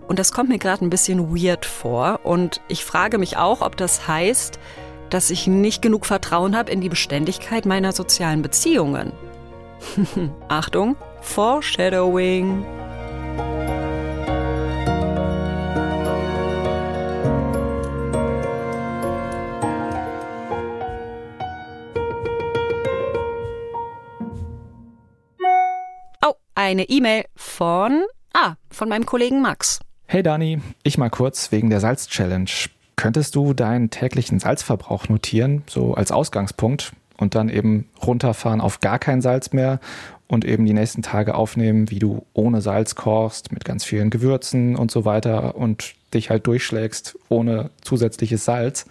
Und 0.08 0.18
das 0.18 0.32
kommt 0.32 0.48
mir 0.48 0.58
gerade 0.58 0.84
ein 0.84 0.90
bisschen 0.90 1.36
weird 1.36 1.66
vor. 1.66 2.20
Und 2.24 2.62
ich 2.66 2.84
frage 2.84 3.18
mich 3.18 3.36
auch, 3.36 3.60
ob 3.60 3.76
das 3.76 4.08
heißt, 4.08 4.58
dass 5.10 5.30
ich 5.30 5.46
nicht 5.46 5.82
genug 5.82 6.06
Vertrauen 6.06 6.56
habe 6.56 6.72
in 6.72 6.80
die 6.80 6.88
Beständigkeit 6.88 7.66
meiner 7.66 7.92
sozialen 7.92 8.40
Beziehungen. 8.40 9.12
Achtung, 10.48 10.96
Foreshadowing. 11.20 12.64
Oh, 26.24 26.32
eine 26.54 26.88
E-Mail 26.88 27.26
von, 27.36 28.04
ah, 28.32 28.54
von 28.70 28.88
meinem 28.88 29.04
Kollegen 29.04 29.42
Max. 29.42 29.80
Hey 30.10 30.22
Dani, 30.22 30.62
ich 30.84 30.96
mal 30.96 31.10
kurz 31.10 31.52
wegen 31.52 31.68
der 31.68 31.80
Salz-Challenge. 31.80 32.48
Könntest 32.96 33.34
du 33.34 33.52
deinen 33.52 33.90
täglichen 33.90 34.38
Salzverbrauch 34.40 35.10
notieren, 35.10 35.64
so 35.66 35.92
als 35.92 36.12
Ausgangspunkt, 36.12 36.92
und 37.18 37.34
dann 37.34 37.50
eben 37.50 37.90
runterfahren 38.02 38.62
auf 38.62 38.80
gar 38.80 38.98
kein 38.98 39.20
Salz 39.20 39.52
mehr 39.52 39.80
und 40.26 40.46
eben 40.46 40.64
die 40.64 40.72
nächsten 40.72 41.02
Tage 41.02 41.34
aufnehmen, 41.34 41.90
wie 41.90 41.98
du 41.98 42.24
ohne 42.32 42.62
Salz 42.62 42.94
kochst, 42.94 43.52
mit 43.52 43.66
ganz 43.66 43.84
vielen 43.84 44.08
Gewürzen 44.08 44.76
und 44.76 44.90
so 44.90 45.04
weiter 45.04 45.56
und 45.56 45.92
dich 46.14 46.30
halt 46.30 46.46
durchschlägst 46.46 47.18
ohne 47.28 47.68
zusätzliches 47.82 48.46
Salz. 48.46 48.86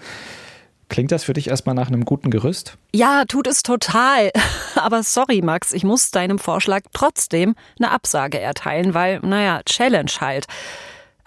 Klingt 0.88 1.12
das 1.12 1.24
für 1.24 1.34
dich 1.34 1.50
erstmal 1.50 1.74
nach 1.74 1.88
einem 1.88 2.06
guten 2.06 2.30
Gerüst? 2.30 2.78
Ja, 2.94 3.26
tut 3.26 3.48
es 3.48 3.64
total. 3.64 4.30
Aber 4.76 5.02
sorry, 5.02 5.42
Max, 5.42 5.74
ich 5.74 5.84
muss 5.84 6.12
deinem 6.12 6.38
Vorschlag 6.38 6.84
trotzdem 6.94 7.56
eine 7.80 7.90
Absage 7.90 8.40
erteilen, 8.40 8.94
weil, 8.94 9.20
naja, 9.22 9.64
Challenge 9.66 10.12
halt. 10.22 10.46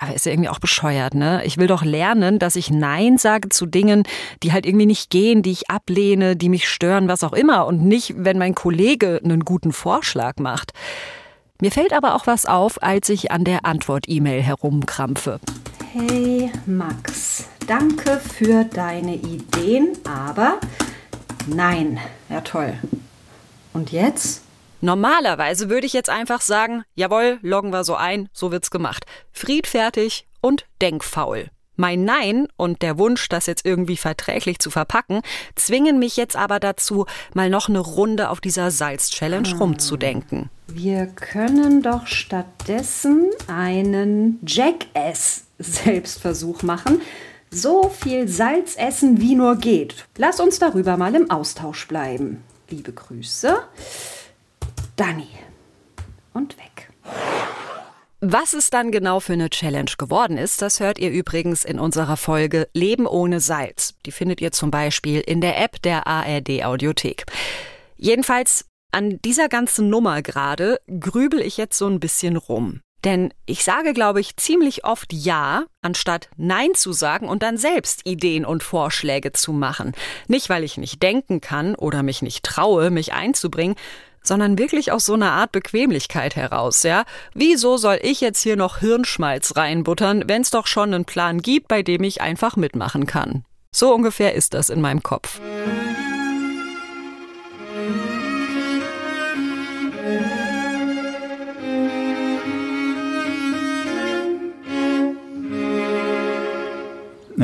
Aber 0.03 0.15
ist 0.15 0.25
ja 0.25 0.33
irgendwie 0.33 0.49
auch 0.49 0.61
bescheuert, 0.61 1.15
ne? 1.15 1.45
Ich 1.45 1.59
will 1.59 1.67
doch 1.67 1.85
lernen, 1.85 2.39
dass 2.39 2.57
ich 2.57 2.71
Nein 2.71 3.19
sage 3.19 3.51
zu 3.51 3.67
Dingen, 3.67 4.05
die 4.43 4.51
halt 4.51 4.65
irgendwie 4.65 4.87
nicht 4.87 5.11
gehen, 5.11 5.43
die 5.43 5.51
ich 5.51 5.69
ablehne, 5.69 6.37
die 6.37 6.49
mich 6.49 6.71
stören, 6.71 7.07
was 7.07 7.23
auch 7.23 7.35
immer. 7.35 7.67
Und 7.67 7.85
nicht, 7.85 8.15
wenn 8.17 8.39
mein 8.39 8.55
Kollege 8.55 9.21
einen 9.23 9.45
guten 9.45 9.73
Vorschlag 9.73 10.39
macht. 10.39 10.73
Mir 11.61 11.71
fällt 11.71 11.93
aber 11.93 12.15
auch 12.15 12.27
was 12.27 12.47
auf, 12.47 12.83
als 12.83 13.11
ich 13.11 13.31
an 13.31 13.45
der 13.45 13.67
Antwort-E-Mail 13.67 14.41
herumkrampfe. 14.41 15.39
Hey 15.93 16.51
Max, 16.65 17.45
danke 17.67 18.19
für 18.21 18.65
deine 18.65 19.17
Ideen, 19.17 19.99
aber 20.09 20.61
nein. 21.47 21.99
Ja 22.31 22.41
toll. 22.41 22.73
Und 23.75 23.93
jetzt? 23.93 24.45
Normalerweise 24.81 25.69
würde 25.69 25.87
ich 25.87 25.93
jetzt 25.93 26.09
einfach 26.09 26.41
sagen, 26.41 26.85
jawohl, 26.95 27.39
loggen 27.43 27.73
wir 27.73 27.85
so 27.85 27.97
ein, 27.97 28.31
so 28.33 28.51
wird's 28.51 28.71
gemacht. 28.71 29.05
Friedfertig 29.33 30.27
und 30.41 30.65
denkfaul. 30.81 31.51
Mein 31.77 32.05
Nein 32.05 32.49
und 32.57 32.83
der 32.83 32.99
Wunsch, 32.99 33.29
das 33.29 33.47
jetzt 33.47 33.65
irgendwie 33.65 33.97
verträglich 33.97 34.59
zu 34.59 34.71
verpacken, 34.71 35.23
zwingen 35.55 35.99
mich 35.99 36.19
jetzt 36.19 36.37
aber 36.37 36.61
dazu, 36.61 37.07
mal 37.33 37.49
noch 37.49 37.71
eine 37.71 37.81
Runde 37.81 38.29
auf 38.29 38.43
dieser 38.43 38.71
Salz-Challenge 38.71 39.57
rumzudenken. 39.59 40.51
Wir 40.67 41.07
können 41.07 41.81
doch 41.83 42.07
stattdessen 42.07 43.31
einen 43.49 44.39
Jackass-Selbstversuch 44.47 46.63
machen. 46.63 47.01
So 47.51 47.89
viel 47.89 48.29
Salz 48.29 48.77
essen, 48.77 49.21
wie 49.21 49.35
nur 49.35 49.57
geht. 49.57 50.07
Lass 50.17 50.39
uns 50.39 50.59
darüber 50.59 50.97
mal 50.97 51.15
im 51.15 51.31
Austausch 51.31 51.89
bleiben. 51.89 52.43
Liebe 52.69 52.93
Grüße. 52.93 53.59
Dani. 55.01 55.29
Und 56.35 56.59
weg. 56.59 56.91
Was 58.21 58.53
es 58.53 58.69
dann 58.69 58.93
genau 58.93 59.19
für 59.19 59.33
eine 59.33 59.49
Challenge 59.49 59.93
geworden 59.97 60.37
ist, 60.37 60.61
das 60.61 60.79
hört 60.79 60.99
ihr 60.99 61.11
übrigens 61.11 61.65
in 61.65 61.81
unserer 61.81 62.19
Folge 62.19 62.69
Leben 62.75 63.07
ohne 63.07 63.41
Salz. 63.41 63.95
Die 64.05 64.13
findet 64.13 64.43
ihr 64.43 64.53
zum 64.53 64.71
Beispiel 64.71 65.21
in 65.21 65.41
der 65.41 65.59
App 65.59 65.81
der 65.81 66.07
ARD 66.07 66.65
Audiothek. 66.65 67.25
Jedenfalls 67.97 68.67
an 68.93 69.19
dieser 69.25 69.49
ganzen 69.49 69.89
Nummer 69.89 70.21
gerade 70.21 70.79
grübel 71.01 71.41
ich 71.41 71.57
jetzt 71.57 71.79
so 71.79 71.87
ein 71.87 71.99
bisschen 71.99 72.37
rum. 72.37 72.83
Denn 73.03 73.33
ich 73.47 73.65
sage, 73.65 73.95
glaube 73.95 74.21
ich, 74.21 74.37
ziemlich 74.37 74.85
oft 74.85 75.15
Ja, 75.15 75.65
anstatt 75.81 76.29
Nein 76.37 76.75
zu 76.75 76.93
sagen 76.93 77.27
und 77.27 77.43
dann 77.43 77.57
selbst 77.57 78.03
Ideen 78.05 78.45
und 78.45 78.63
Vorschläge 78.63 79.33
zu 79.33 79.55
machen. 79.55 79.93
Nicht, 80.29 80.51
weil 80.51 80.63
ich 80.63 80.77
nicht 80.77 81.03
denken 81.03 81.41
kann 81.41 81.75
oder 81.75 82.03
mich 82.03 82.21
nicht 82.21 82.45
traue, 82.45 82.91
mich 82.91 83.15
einzubringen, 83.15 83.77
sondern 84.23 84.59
wirklich 84.59 84.93
aus 84.93 85.05
so 85.05 85.15
einer 85.15 85.33
Art 85.33 85.53
Bequemlichkeit 85.53 86.37
heraus, 86.37 86.83
ja? 86.83 87.05
Wieso 87.35 87.77
soll 87.77 87.99
ich 88.03 88.21
jetzt 88.21 88.43
hier 88.43 88.57
noch 88.57 88.79
Hirnschmalz 88.79 89.57
reinbuttern, 89.57 90.25
wenn 90.27 90.43
es 90.43 90.51
doch 90.51 90.67
schon 90.67 90.95
einen 90.95 91.05
Plan 91.05 91.43
gibt, 91.43 91.69
bei 91.69 91.83
dem 91.83 92.03
ich 92.03 92.21
einfach 92.21 92.57
mitmachen 92.57 93.07
kann? 93.07 93.45
So 93.73 93.95
ungefähr 93.95 94.35
ist 94.35 94.55
das 94.55 94.69
in 94.71 94.81
meinem 94.81 95.03
Kopf. 95.03 95.41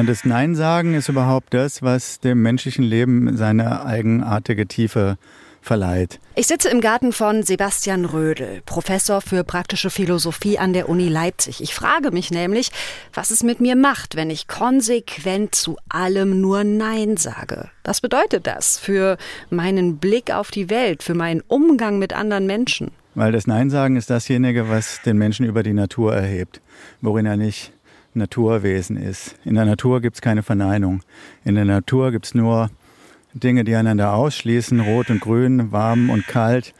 Das 0.04 0.24
Nein 0.24 0.54
sagen 0.54 0.94
ist 0.94 1.08
überhaupt 1.08 1.52
das, 1.52 1.82
was 1.82 2.20
dem 2.20 2.40
menschlichen 2.42 2.84
Leben 2.84 3.36
seine 3.36 3.84
eigenartige 3.84 4.66
Tiefe 4.66 5.16
verleiht. 5.66 6.20
Ich 6.34 6.46
sitze 6.46 6.68
im 6.68 6.80
Garten 6.80 7.12
von 7.12 7.42
Sebastian 7.42 8.04
Rödel, 8.04 8.62
Professor 8.64 9.20
für 9.20 9.42
praktische 9.42 9.90
Philosophie 9.90 10.58
an 10.58 10.72
der 10.72 10.88
Uni 10.88 11.08
Leipzig. 11.08 11.60
Ich 11.60 11.74
frage 11.74 12.12
mich 12.12 12.30
nämlich, 12.30 12.70
was 13.12 13.30
es 13.30 13.42
mit 13.42 13.60
mir 13.60 13.74
macht, 13.74 14.16
wenn 14.16 14.30
ich 14.30 14.46
konsequent 14.46 15.54
zu 15.54 15.76
allem 15.88 16.40
nur 16.40 16.62
Nein 16.64 17.16
sage. 17.16 17.70
Was 17.84 18.00
bedeutet 18.00 18.46
das 18.46 18.78
für 18.78 19.16
meinen 19.50 19.98
Blick 19.98 20.30
auf 20.30 20.50
die 20.50 20.70
Welt, 20.70 21.02
für 21.02 21.14
meinen 21.14 21.42
Umgang 21.48 21.98
mit 21.98 22.12
anderen 22.12 22.46
Menschen? 22.46 22.92
Weil 23.14 23.32
das 23.32 23.46
Nein 23.46 23.70
sagen 23.70 23.96
ist 23.96 24.10
dasjenige, 24.10 24.68
was 24.68 25.00
den 25.02 25.18
Menschen 25.18 25.46
über 25.46 25.62
die 25.62 25.72
Natur 25.72 26.14
erhebt, 26.14 26.60
worin 27.00 27.26
er 27.26 27.36
nicht 27.36 27.72
Naturwesen 28.14 28.96
ist. 28.96 29.36
In 29.44 29.54
der 29.54 29.64
Natur 29.64 30.00
gibt 30.00 30.16
es 30.16 30.22
keine 30.22 30.42
Verneinung. 30.42 31.02
In 31.44 31.54
der 31.54 31.64
Natur 31.64 32.12
gibt 32.12 32.26
es 32.26 32.34
nur 32.34 32.70
Dinge, 33.36 33.64
die 33.64 33.76
einander 33.76 34.14
ausschließen, 34.14 34.80
rot 34.80 35.10
und 35.10 35.20
grün, 35.20 35.72
warm 35.72 36.10
und 36.10 36.26
kalt. 36.26 36.74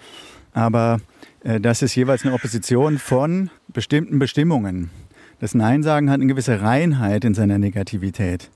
Aber 0.53 1.01
äh, 1.45 1.61
das 1.61 1.83
ist 1.83 1.95
jeweils 1.95 2.25
eine 2.25 2.35
Opposition 2.35 2.99
von 2.99 3.51
bestimmten 3.69 4.19
Bestimmungen. 4.19 4.91
Das 5.39 5.55
Nein 5.55 5.83
sagen 5.83 6.09
hat 6.09 6.21
eine 6.21 6.27
gewisse 6.27 6.63
Reinheit 6.63 7.25
in 7.25 7.35
seiner 7.35 7.59
Negativität. 7.59 8.51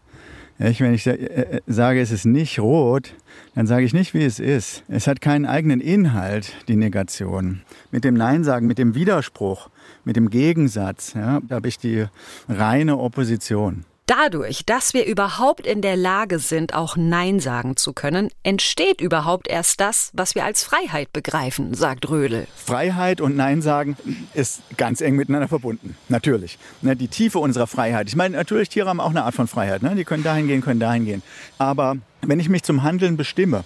wenn 0.58 0.94
ich 0.94 1.06
äh, 1.06 1.12
äh, 1.12 1.60
sage, 1.66 2.00
es 2.00 2.10
ist 2.10 2.24
nicht 2.24 2.58
rot, 2.58 3.14
dann 3.54 3.66
sage 3.66 3.84
ich 3.84 3.92
nicht, 3.92 4.14
wie 4.14 4.24
es 4.24 4.40
ist. 4.40 4.82
Es 4.88 5.06
hat 5.06 5.20
keinen 5.20 5.44
eigenen 5.44 5.80
Inhalt, 5.80 6.54
die 6.68 6.76
Negation. 6.76 7.60
Mit 7.90 8.04
dem 8.04 8.14
Nein 8.14 8.44
sagen, 8.44 8.66
mit 8.66 8.78
dem 8.78 8.94
Widerspruch, 8.94 9.68
mit 10.04 10.16
dem 10.16 10.30
Gegensatz, 10.30 11.12
ja, 11.14 11.40
da 11.46 11.56
habe 11.56 11.68
ich 11.68 11.78
die 11.78 12.06
reine 12.48 12.96
Opposition. 12.96 13.84
Dadurch, 14.10 14.64
dass 14.66 14.92
wir 14.92 15.06
überhaupt 15.06 15.68
in 15.68 15.82
der 15.82 15.94
Lage 15.94 16.40
sind, 16.40 16.74
auch 16.74 16.96
Nein 16.96 17.38
sagen 17.38 17.76
zu 17.76 17.92
können, 17.92 18.28
entsteht 18.42 19.00
überhaupt 19.00 19.46
erst 19.46 19.80
das, 19.80 20.10
was 20.14 20.34
wir 20.34 20.44
als 20.44 20.64
Freiheit 20.64 21.12
begreifen, 21.12 21.74
sagt 21.74 22.10
Rödel. 22.10 22.48
Freiheit 22.56 23.20
und 23.20 23.36
Nein 23.36 23.62
sagen 23.62 23.96
ist 24.34 24.62
ganz 24.76 25.00
eng 25.00 25.14
miteinander 25.14 25.46
verbunden. 25.46 25.96
Natürlich. 26.08 26.58
Ne, 26.82 26.96
die 26.96 27.06
Tiefe 27.06 27.38
unserer 27.38 27.68
Freiheit. 27.68 28.08
Ich 28.08 28.16
meine, 28.16 28.36
natürlich, 28.36 28.68
Tiere 28.68 28.88
haben 28.88 28.98
auch 28.98 29.10
eine 29.10 29.22
Art 29.22 29.36
von 29.36 29.46
Freiheit. 29.46 29.84
Ne? 29.84 29.94
Die 29.94 30.04
können 30.04 30.24
dahin 30.24 30.48
gehen, 30.48 30.60
können 30.60 30.80
dahin 30.80 31.04
gehen. 31.04 31.22
Aber 31.58 31.96
wenn 32.22 32.40
ich 32.40 32.48
mich 32.48 32.64
zum 32.64 32.82
Handeln 32.82 33.16
bestimme 33.16 33.62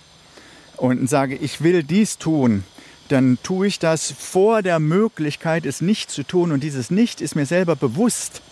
und 0.76 1.08
sage, 1.08 1.36
ich 1.36 1.62
will 1.62 1.82
dies 1.82 2.18
tun, 2.18 2.64
dann 3.08 3.38
tue 3.42 3.68
ich 3.68 3.78
das 3.78 4.12
vor 4.12 4.60
der 4.60 4.78
Möglichkeit, 4.78 5.64
es 5.64 5.80
nicht 5.80 6.10
zu 6.10 6.22
tun. 6.22 6.52
Und 6.52 6.62
dieses 6.62 6.90
Nicht 6.90 7.22
ist 7.22 7.34
mir 7.34 7.46
selber 7.46 7.76
bewusst. 7.76 8.42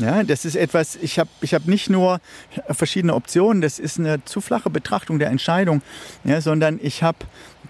Ja, 0.00 0.22
das 0.22 0.46
ist 0.46 0.56
etwas, 0.56 0.96
ich 0.96 1.18
habe 1.18 1.28
ich 1.42 1.52
hab 1.52 1.66
nicht 1.66 1.90
nur 1.90 2.20
verschiedene 2.70 3.14
Optionen, 3.14 3.60
das 3.60 3.78
ist 3.78 3.98
eine 3.98 4.24
zu 4.24 4.40
flache 4.40 4.70
Betrachtung 4.70 5.18
der 5.18 5.28
Entscheidung, 5.28 5.82
ja, 6.24 6.40
sondern 6.40 6.80
ich 6.82 7.02
habe 7.02 7.18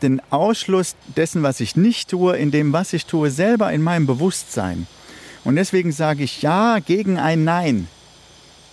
den 0.00 0.22
Ausschluss 0.30 0.94
dessen, 1.16 1.42
was 1.42 1.58
ich 1.58 1.75
nicht 1.75 2.10
tue, 2.10 2.37
in 2.37 2.52
dem, 2.52 2.72
was 2.72 2.92
ich 2.92 3.06
tue, 3.06 3.30
selber 3.30 3.72
in 3.72 3.82
meinem 3.82 4.06
Bewusstsein. 4.06 4.87
Und 5.42 5.56
deswegen 5.56 5.90
sage 5.90 6.22
ich 6.22 6.40
Ja 6.40 6.78
gegen 6.78 7.18
ein 7.18 7.42
Nein. 7.42 7.88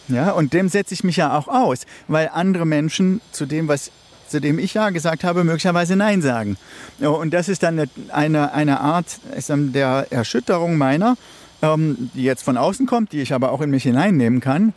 Ja, 0.07 0.31
und 0.31 0.53
dem 0.53 0.69
setze 0.69 0.93
ich 0.93 1.03
mich 1.03 1.17
ja 1.17 1.35
auch 1.35 1.47
aus, 1.47 1.85
weil 2.07 2.29
andere 2.33 2.65
Menschen 2.65 3.21
zu 3.31 3.47
dem, 3.47 3.67
was 3.67 3.91
zu 4.27 4.39
dem 4.39 4.59
ich 4.59 4.75
Ja 4.75 4.91
gesagt 4.91 5.23
habe, 5.23 5.43
möglicherweise 5.43 5.95
Nein 5.95 6.21
sagen. 6.21 6.57
Und 6.99 7.33
das 7.33 7.49
ist 7.49 7.63
dann 7.63 7.89
eine, 8.09 8.53
eine 8.53 8.79
Art 8.81 9.19
der 9.49 10.07
Erschütterung 10.11 10.77
meiner 10.77 11.17
ähm, 11.61 12.09
die 12.13 12.23
jetzt 12.23 12.43
von 12.43 12.57
außen 12.57 12.85
kommt, 12.85 13.11
die 13.11 13.21
ich 13.21 13.33
aber 13.33 13.51
auch 13.51 13.61
in 13.61 13.69
mich 13.69 13.83
hineinnehmen 13.83 14.39
kann, 14.39 14.73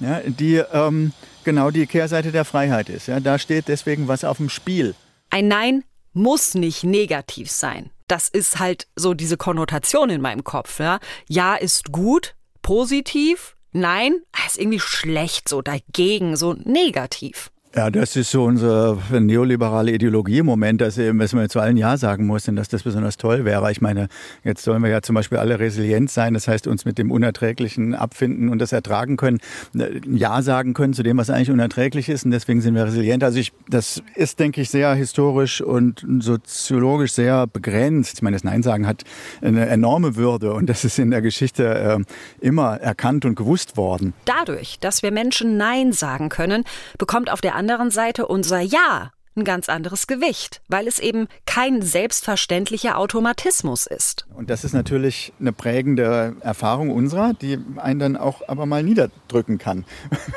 ja, 0.00 0.20
die 0.24 0.56
ähm, 0.72 1.12
genau 1.44 1.70
die 1.70 1.86
Kehrseite 1.86 2.32
der 2.32 2.44
Freiheit 2.44 2.88
ist. 2.88 3.06
Ja. 3.06 3.20
Da 3.20 3.38
steht 3.38 3.68
deswegen 3.68 4.08
was 4.08 4.24
auf 4.24 4.38
dem 4.38 4.48
Spiel. 4.48 4.94
Ein 5.30 5.48
Nein 5.48 5.84
muss 6.12 6.54
nicht 6.54 6.84
negativ 6.84 7.50
sein. 7.50 7.90
Das 8.08 8.28
ist 8.28 8.58
halt 8.58 8.86
so 8.96 9.14
diese 9.14 9.36
Konnotation 9.36 10.10
in 10.10 10.20
meinem 10.20 10.44
Kopf. 10.44 10.78
Ja, 10.78 11.00
ja 11.28 11.54
ist 11.54 11.90
gut, 11.90 12.34
positiv. 12.62 13.56
Nein, 13.72 14.20
ist 14.46 14.58
irgendwie 14.58 14.80
schlecht, 14.80 15.48
so 15.48 15.60
dagegen, 15.62 16.36
so 16.36 16.52
negativ. 16.52 17.50
Ja, 17.76 17.90
das 17.90 18.14
ist 18.14 18.30
so 18.30 18.44
unsere 18.44 18.96
neoliberale 19.10 19.90
Ideologie 19.90 20.38
im 20.38 20.46
Moment, 20.46 20.80
dass, 20.80 20.96
eben, 20.96 21.18
dass 21.18 21.32
man 21.32 21.48
zu 21.48 21.58
allen 21.58 21.76
Ja 21.76 21.96
sagen 21.96 22.24
muss 22.24 22.44
dass 22.44 22.68
das 22.68 22.84
besonders 22.84 23.16
toll 23.16 23.44
wäre. 23.44 23.72
Ich 23.72 23.80
meine, 23.80 24.06
jetzt 24.44 24.62
sollen 24.62 24.80
wir 24.82 24.90
ja 24.90 25.02
zum 25.02 25.14
Beispiel 25.14 25.38
alle 25.38 25.58
resilient 25.58 26.08
sein, 26.08 26.34
das 26.34 26.46
heißt 26.46 26.68
uns 26.68 26.84
mit 26.84 26.98
dem 26.98 27.10
Unerträglichen 27.10 27.94
abfinden 27.94 28.48
und 28.48 28.60
das 28.60 28.70
ertragen 28.70 29.16
können, 29.16 29.40
Ja 30.06 30.42
sagen 30.42 30.72
können 30.72 30.92
zu 30.92 31.02
dem, 31.02 31.16
was 31.16 31.30
eigentlich 31.30 31.50
unerträglich 31.50 32.08
ist 32.08 32.24
und 32.24 32.30
deswegen 32.30 32.60
sind 32.60 32.76
wir 32.76 32.84
resilient. 32.84 33.24
Also 33.24 33.40
ich, 33.40 33.52
das 33.68 34.02
ist, 34.14 34.38
denke 34.38 34.60
ich, 34.60 34.70
sehr 34.70 34.94
historisch 34.94 35.60
und 35.60 36.06
soziologisch 36.20 37.12
sehr 37.12 37.48
begrenzt. 37.48 38.18
Ich 38.18 38.22
meine, 38.22 38.36
das 38.36 38.44
Nein 38.44 38.62
sagen 38.62 38.86
hat 38.86 39.02
eine 39.42 39.66
enorme 39.66 40.14
Würde 40.14 40.52
und 40.52 40.66
das 40.68 40.84
ist 40.84 41.00
in 41.00 41.10
der 41.10 41.22
Geschichte 41.22 41.66
äh, 41.66 42.46
immer 42.46 42.76
erkannt 42.76 43.24
und 43.24 43.34
gewusst 43.34 43.76
worden. 43.76 44.12
Dadurch, 44.26 44.78
dass 44.78 45.02
wir 45.02 45.10
Menschen 45.10 45.56
Nein 45.56 45.92
sagen 45.92 46.28
können, 46.28 46.62
bekommt 46.98 47.32
auf 47.32 47.40
der 47.40 47.56
anderen 47.56 47.63
Seite 47.90 48.26
unser 48.26 48.60
Ja 48.60 49.12
ein 49.36 49.44
ganz 49.44 49.68
anderes 49.68 50.06
Gewicht, 50.06 50.60
weil 50.68 50.86
es 50.86 50.98
eben 50.98 51.26
kein 51.44 51.82
selbstverständlicher 51.82 52.98
Automatismus 52.98 53.86
ist. 53.86 54.26
Und 54.34 54.48
das 54.48 54.64
ist 54.64 54.74
natürlich 54.74 55.32
eine 55.40 55.52
prägende 55.52 56.36
Erfahrung 56.40 56.90
unserer, 56.90 57.34
die 57.34 57.58
einen 57.76 57.98
dann 57.98 58.16
auch 58.16 58.42
aber 58.48 58.66
mal 58.66 58.82
niederdrücken 58.82 59.58
kann. 59.58 59.84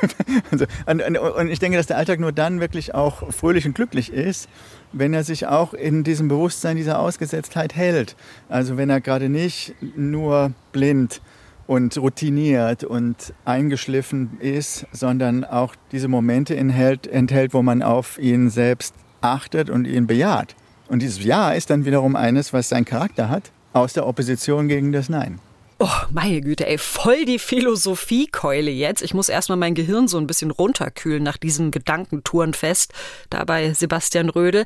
also, 0.51 0.65
und 0.87 1.49
ich 1.49 1.59
denke, 1.59 1.77
dass 1.77 1.87
der 1.87 1.97
Alltag 1.97 2.19
nur 2.19 2.31
dann 2.31 2.59
wirklich 2.59 2.95
auch 2.95 3.31
fröhlich 3.31 3.65
und 3.65 3.75
glücklich 3.75 4.11
ist, 4.11 4.49
wenn 4.93 5.13
er 5.13 5.23
sich 5.23 5.45
auch 5.45 5.73
in 5.73 6.03
diesem 6.03 6.27
Bewusstsein 6.27 6.77
dieser 6.77 6.99
Ausgesetztheit 6.99 7.75
hält. 7.75 8.15
Also 8.49 8.77
wenn 8.77 8.89
er 8.89 9.01
gerade 9.01 9.29
nicht 9.29 9.75
nur 9.95 10.53
blind 10.71 11.21
und 11.67 11.97
routiniert 11.97 12.83
und 12.83 13.33
eingeschliffen 13.45 14.37
ist, 14.39 14.87
sondern 14.91 15.43
auch 15.43 15.75
diese 15.91 16.07
Momente 16.07 16.55
enthält, 16.55 17.05
enthält, 17.07 17.53
wo 17.53 17.61
man 17.61 17.83
auf 17.83 18.17
ihn 18.17 18.49
selbst 18.49 18.95
achtet 19.21 19.69
und 19.69 19.85
ihn 19.85 20.07
bejaht. 20.07 20.55
Und 20.87 21.01
dieses 21.01 21.23
Ja 21.23 21.51
ist 21.51 21.69
dann 21.69 21.85
wiederum 21.85 22.15
eines, 22.15 22.53
was 22.53 22.69
seinen 22.69 22.85
Charakter 22.85 23.29
hat, 23.29 23.51
aus 23.73 23.93
der 23.93 24.07
Opposition 24.07 24.67
gegen 24.67 24.91
das 24.91 25.09
Nein. 25.09 25.39
Oh, 25.79 25.87
meine 26.09 26.41
Güte, 26.41 26.65
ey, 26.65 26.79
voll 26.79 27.25
die 27.25 27.37
Philosophiekeule 27.37 28.71
jetzt. 28.71 29.03
Ich 29.03 29.13
muss 29.13 29.29
erstmal 29.29 29.59
mein 29.59 29.75
Gehirn 29.75 30.07
so 30.07 30.17
ein 30.17 30.25
bisschen 30.25 30.49
runterkühlen 30.49 31.21
nach 31.21 31.37
diesem 31.37 31.69
Gedankentourenfest 31.69 32.93
da 33.29 33.43
bei 33.43 33.73
Sebastian 33.73 34.29
Röde. 34.29 34.65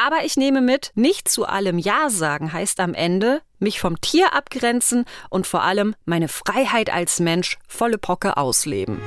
Aber 0.00 0.24
ich 0.24 0.36
nehme 0.36 0.60
mit, 0.60 0.92
nicht 0.94 1.28
zu 1.28 1.44
allem 1.44 1.76
Ja 1.76 2.08
sagen 2.08 2.52
heißt 2.52 2.78
am 2.78 2.94
Ende, 2.94 3.42
mich 3.58 3.80
vom 3.80 4.00
Tier 4.00 4.32
abgrenzen 4.32 5.06
und 5.28 5.44
vor 5.44 5.64
allem 5.64 5.96
meine 6.04 6.28
Freiheit 6.28 6.88
als 6.88 7.18
Mensch 7.18 7.58
volle 7.66 7.98
Pocke 7.98 8.36
ausleben. 8.36 9.00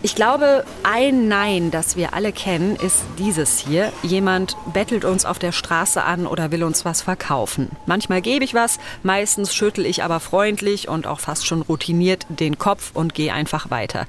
Ich 0.00 0.14
glaube, 0.14 0.64
ein 0.84 1.26
Nein, 1.26 1.72
das 1.72 1.96
wir 1.96 2.14
alle 2.14 2.32
kennen, 2.32 2.76
ist 2.76 3.02
dieses 3.18 3.58
hier. 3.58 3.92
Jemand 4.04 4.56
bettelt 4.72 5.04
uns 5.04 5.24
auf 5.24 5.40
der 5.40 5.50
Straße 5.50 6.04
an 6.04 6.28
oder 6.28 6.52
will 6.52 6.62
uns 6.62 6.84
was 6.84 7.02
verkaufen. 7.02 7.70
Manchmal 7.84 8.22
gebe 8.22 8.44
ich 8.44 8.54
was, 8.54 8.78
meistens 9.02 9.52
schüttel 9.52 9.84
ich 9.84 10.04
aber 10.04 10.20
freundlich 10.20 10.88
und 10.88 11.08
auch 11.08 11.18
fast 11.18 11.48
schon 11.48 11.62
routiniert 11.62 12.26
den 12.28 12.58
Kopf 12.58 12.92
und 12.94 13.12
gehe 13.12 13.32
einfach 13.32 13.70
weiter. 13.70 14.06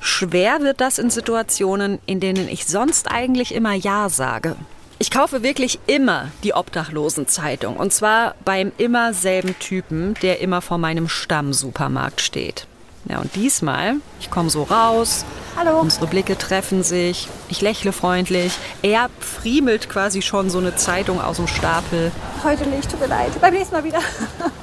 Schwer 0.00 0.62
wird 0.62 0.80
das 0.80 0.98
in 0.98 1.10
Situationen, 1.10 2.00
in 2.06 2.18
denen 2.18 2.48
ich 2.48 2.66
sonst 2.66 3.08
eigentlich 3.08 3.54
immer 3.54 3.74
Ja 3.74 4.08
sage. 4.08 4.56
Ich 4.98 5.12
kaufe 5.12 5.44
wirklich 5.44 5.78
immer 5.86 6.32
die 6.42 6.54
Obdachlosenzeitung 6.54 7.76
und 7.76 7.92
zwar 7.92 8.34
beim 8.44 8.72
immer 8.78 9.14
selben 9.14 9.56
Typen, 9.60 10.14
der 10.22 10.40
immer 10.40 10.60
vor 10.60 10.78
meinem 10.78 11.08
Stammsupermarkt 11.08 12.20
steht. 12.20 12.66
Ja, 13.06 13.18
und 13.18 13.34
diesmal, 13.34 13.96
ich 14.20 14.30
komme 14.30 14.50
so 14.50 14.62
raus, 14.64 15.24
Hallo. 15.56 15.80
unsere 15.80 16.06
Blicke 16.06 16.36
treffen 16.36 16.82
sich, 16.82 17.28
ich 17.48 17.60
lächle 17.60 17.92
freundlich, 17.92 18.52
er 18.82 19.08
friemelt 19.18 19.88
quasi 19.88 20.22
schon 20.22 20.50
so 20.50 20.58
eine 20.58 20.76
Zeitung 20.76 21.20
aus 21.20 21.36
dem 21.36 21.46
Stapel. 21.48 22.12
Heute 22.44 22.68
nicht, 22.68 22.90
tut 22.90 23.00
mir 23.00 23.06
leid. 23.08 23.40
Beim 23.40 23.54
nächsten 23.54 23.74
Mal 23.74 23.84
wieder. 23.84 24.00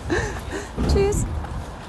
Tschüss. 0.93 1.25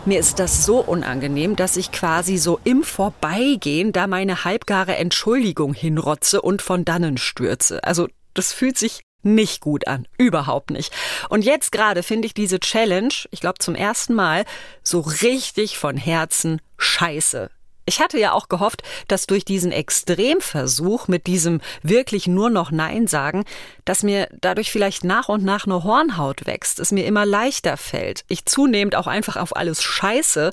Mir 0.04 0.20
ist 0.20 0.38
das 0.38 0.64
so 0.64 0.78
unangenehm, 0.78 1.54
dass 1.54 1.76
ich 1.76 1.92
quasi 1.92 2.38
so 2.38 2.58
im 2.64 2.82
Vorbeigehen 2.82 3.92
da 3.92 4.06
meine 4.06 4.44
halbgare 4.44 4.96
Entschuldigung 4.96 5.74
hinrotze 5.74 6.40
und 6.40 6.62
von 6.62 6.86
dannen 6.86 7.18
stürze. 7.18 7.84
Also 7.84 8.08
das 8.32 8.52
fühlt 8.54 8.78
sich 8.78 9.02
nicht 9.22 9.60
gut 9.60 9.86
an. 9.86 10.06
Überhaupt 10.16 10.70
nicht. 10.70 10.92
Und 11.28 11.44
jetzt 11.44 11.72
gerade 11.72 12.02
finde 12.02 12.26
ich 12.26 12.34
diese 12.34 12.60
Challenge, 12.60 13.14
ich 13.30 13.40
glaube 13.40 13.58
zum 13.58 13.74
ersten 13.74 14.14
Mal, 14.14 14.44
so 14.82 15.00
richtig 15.00 15.78
von 15.78 15.96
Herzen 15.96 16.60
scheiße. 16.76 17.50
Ich 17.88 18.00
hatte 18.00 18.18
ja 18.18 18.32
auch 18.32 18.50
gehofft, 18.50 18.82
dass 19.08 19.26
durch 19.26 19.46
diesen 19.46 19.72
Extremversuch 19.72 21.08
mit 21.08 21.26
diesem 21.26 21.62
wirklich 21.82 22.26
nur 22.26 22.50
noch 22.50 22.70
Nein 22.70 23.06
sagen, 23.06 23.44
dass 23.86 24.02
mir 24.02 24.28
dadurch 24.42 24.70
vielleicht 24.70 25.04
nach 25.04 25.30
und 25.30 25.42
nach 25.42 25.64
eine 25.64 25.84
Hornhaut 25.84 26.46
wächst, 26.46 26.80
es 26.80 26.92
mir 26.92 27.06
immer 27.06 27.24
leichter 27.24 27.78
fällt, 27.78 28.26
ich 28.28 28.44
zunehmend 28.44 28.94
auch 28.94 29.06
einfach 29.06 29.36
auf 29.36 29.56
alles 29.56 29.82
scheiße, 29.82 30.52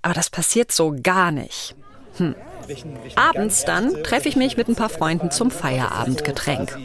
aber 0.00 0.14
das 0.14 0.30
passiert 0.30 0.72
so 0.72 0.96
gar 1.02 1.30
nicht. 1.30 1.74
Hm. 2.16 2.34
Abends 3.14 3.64
dann 3.66 4.02
treffe 4.02 4.30
ich 4.30 4.36
mich 4.36 4.56
mit 4.56 4.68
ein 4.68 4.76
paar 4.76 4.88
Freunden 4.88 5.30
zum 5.30 5.50
Feierabendgetränk. 5.50 6.78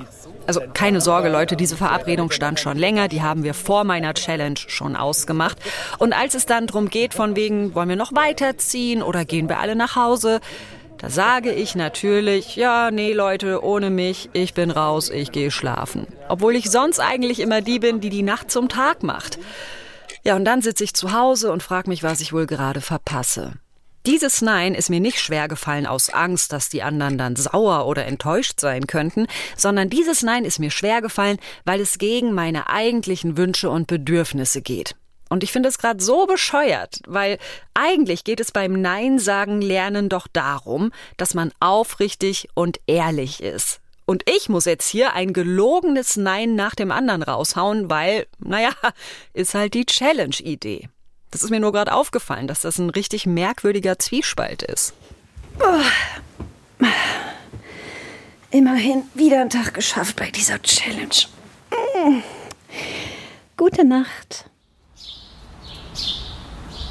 Also 0.48 0.62
keine 0.74 1.02
Sorge, 1.02 1.30
Leute, 1.30 1.56
diese 1.56 1.76
Verabredung 1.76 2.32
stand 2.32 2.60
schon 2.60 2.78
länger, 2.78 3.08
die 3.08 3.22
haben 3.22 3.44
wir 3.44 3.54
vor 3.54 3.84
meiner 3.84 4.14
Challenge 4.14 4.60
schon 4.68 4.96
ausgemacht. 4.96 5.58
Und 5.98 6.14
als 6.14 6.36
es 6.36 6.46
dann 6.46 6.68
darum 6.68 6.90
geht, 6.90 7.14
von 7.14 7.36
wegen, 7.36 7.74
wollen 7.74 7.90
wir 7.90 7.96
noch 7.96 8.14
weiterziehen 8.14 9.02
oder 9.02 9.26
gehen 9.26 9.50
wir 9.50 9.60
alle 9.60 9.76
nach 9.76 9.96
Hause, 9.96 10.40
Da 10.98 11.10
sage 11.10 11.52
ich 11.52 11.76
natürlich, 11.76 12.56
ja, 12.56 12.90
nee 12.90 13.14
Leute, 13.14 13.64
ohne 13.64 13.90
mich, 13.90 14.30
ich 14.34 14.54
bin 14.54 14.72
raus, 14.72 15.10
ich 15.10 15.32
gehe 15.32 15.52
schlafen. 15.52 16.08
Obwohl 16.30 16.56
ich 16.56 16.72
sonst 16.72 17.00
eigentlich 17.00 17.42
immer 17.42 17.62
die 17.62 17.80
bin, 17.80 18.00
die 18.00 18.10
die 18.10 18.24
Nacht 18.24 18.50
zum 18.50 18.70
Tag 18.70 19.04
macht. 19.04 19.38
Ja, 20.24 20.36
und 20.36 20.46
dann 20.46 20.62
sitze 20.62 20.84
ich 20.84 20.94
zu 20.94 21.12
Hause 21.12 21.52
und 21.52 21.62
frage 21.62 21.90
mich, 21.90 22.02
was 22.02 22.22
ich 22.22 22.34
wohl 22.34 22.46
gerade 22.48 22.82
verpasse. 22.82 23.54
Dieses 24.06 24.44
Nein 24.44 24.76
ist 24.76 24.92
mir 24.92 25.00
nicht 25.00 25.20
schwer 25.20 25.48
gefallen 25.48 25.88
aus 25.88 26.12
Angst, 26.12 26.54
dass 26.54 26.70
die 26.70 26.84
anderen 26.84 27.18
dann 27.18 27.36
sauer 27.36 27.88
oder 27.88 28.06
enttäuscht 28.06 28.60
sein 28.60 28.86
könnten, 28.86 29.26
sondern 29.58 29.90
dieses 29.90 30.22
Nein 30.22 30.46
ist 30.46 30.60
mir 30.60 30.70
schwer 30.70 31.02
gefallen, 31.02 31.40
weil 31.64 31.82
es 31.82 31.98
gegen 31.98 32.32
meine 32.32 32.70
eigentlichen 32.70 33.36
Wünsche 33.36 33.68
und 33.72 33.88
Bedürfnisse 33.88 34.62
geht. 34.62 34.96
Und 35.28 35.44
ich 35.44 35.52
finde 35.52 35.70
es 35.70 35.80
gerade 35.80 36.04
so 36.04 36.28
bescheuert, 36.28 37.00
weil 37.08 37.40
eigentlich 37.74 38.24
geht 38.24 38.40
es 38.40 38.52
beim 38.52 38.80
Nein 38.80 39.18
sagen 39.18 39.60
lernen 39.60 40.08
doch 40.08 40.28
darum, 40.32 40.92
dass 41.18 41.34
man 41.34 41.52
aufrichtig 41.60 42.48
und 42.54 42.80
ehrlich 42.86 43.42
ist. 43.42 43.80
Und 44.06 44.22
ich 44.30 44.50
muss 44.50 44.66
jetzt 44.66 44.88
hier 44.88 45.14
ein 45.14 45.34
gelogenes 45.34 46.16
Nein 46.16 46.54
nach 46.54 46.76
dem 46.76 46.92
anderen 46.92 47.24
raushauen, 47.24 47.90
weil, 47.90 48.28
naja, 48.38 48.70
ist 49.34 49.56
halt 49.56 49.74
die 49.74 49.88
Challenge-Idee. 49.88 50.90
Das 51.36 51.44
ist 51.44 51.50
mir 51.50 51.60
nur 51.60 51.74
gerade 51.74 51.92
aufgefallen, 51.92 52.48
dass 52.48 52.62
das 52.62 52.78
ein 52.78 52.90
richtig 52.90 53.26
merkwürdiger 53.26 54.00
Zwiespalt 54.00 54.64
ist. 54.64 54.94
Oh. 55.60 56.86
Immerhin 58.52 59.04
wieder 59.16 59.42
einen 59.42 59.50
Tag 59.50 59.74
geschafft 59.74 60.16
bei 60.16 60.32
dieser 60.32 60.62
Challenge. 60.62 61.26
Mm. 61.72 62.24
Gute 63.58 63.84
Nacht. 63.84 64.50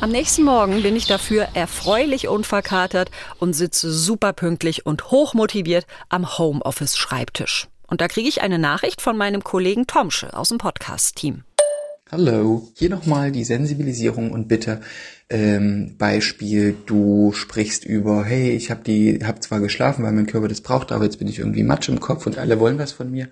Am 0.03 0.11
nächsten 0.11 0.43
Morgen 0.43 0.83
bin 0.83 0.95
ich 0.95 1.07
dafür 1.07 1.49
erfreulich 1.55 2.29
unverkatert 2.29 3.11
und 3.39 3.55
sitze 3.55 3.91
superpünktlich 3.91 4.85
und 4.85 5.11
hochmotiviert 5.11 5.87
am 6.11 6.37
Homeoffice-Schreibtisch. 6.37 7.69
Und 7.87 8.03
da 8.03 8.09
kriege 8.09 8.29
ich 8.29 8.43
eine 8.43 8.59
Nachricht 8.59 9.01
von 9.01 9.17
meinem 9.17 9.43
Kollegen 9.43 9.87
Tomsche 9.87 10.37
aus 10.37 10.51
dem 10.51 10.59
Podcast-Team. 10.59 11.45
Hallo, 12.13 12.69
hier 12.75 12.91
nochmal 12.91 13.33
die 13.33 13.45
Sensibilisierung 13.45 14.31
und 14.31 14.47
bitte 14.47 14.83
ähm, 15.31 15.95
Beispiel, 15.97 16.77
du 16.85 17.33
sprichst 17.33 17.87
über, 17.87 18.27
hey, 18.27 18.51
ich 18.51 18.71
habe 18.71 18.85
die, 18.85 19.21
hab 19.25 19.43
zwar 19.43 19.61
geschlafen, 19.61 20.05
weil 20.05 20.13
mein 20.13 20.27
Körper 20.27 20.49
das 20.49 20.61
braucht, 20.61 20.93
aber 20.93 21.05
jetzt 21.05 21.19
bin 21.19 21.29
ich 21.29 21.39
irgendwie 21.39 21.63
matsch 21.63 21.89
im 21.89 22.01
Kopf 22.01 22.27
und 22.27 22.37
alle 22.37 22.61
wollen 22.61 22.79
was 22.79 22.93
von 22.93 23.11
mir. 23.11 23.31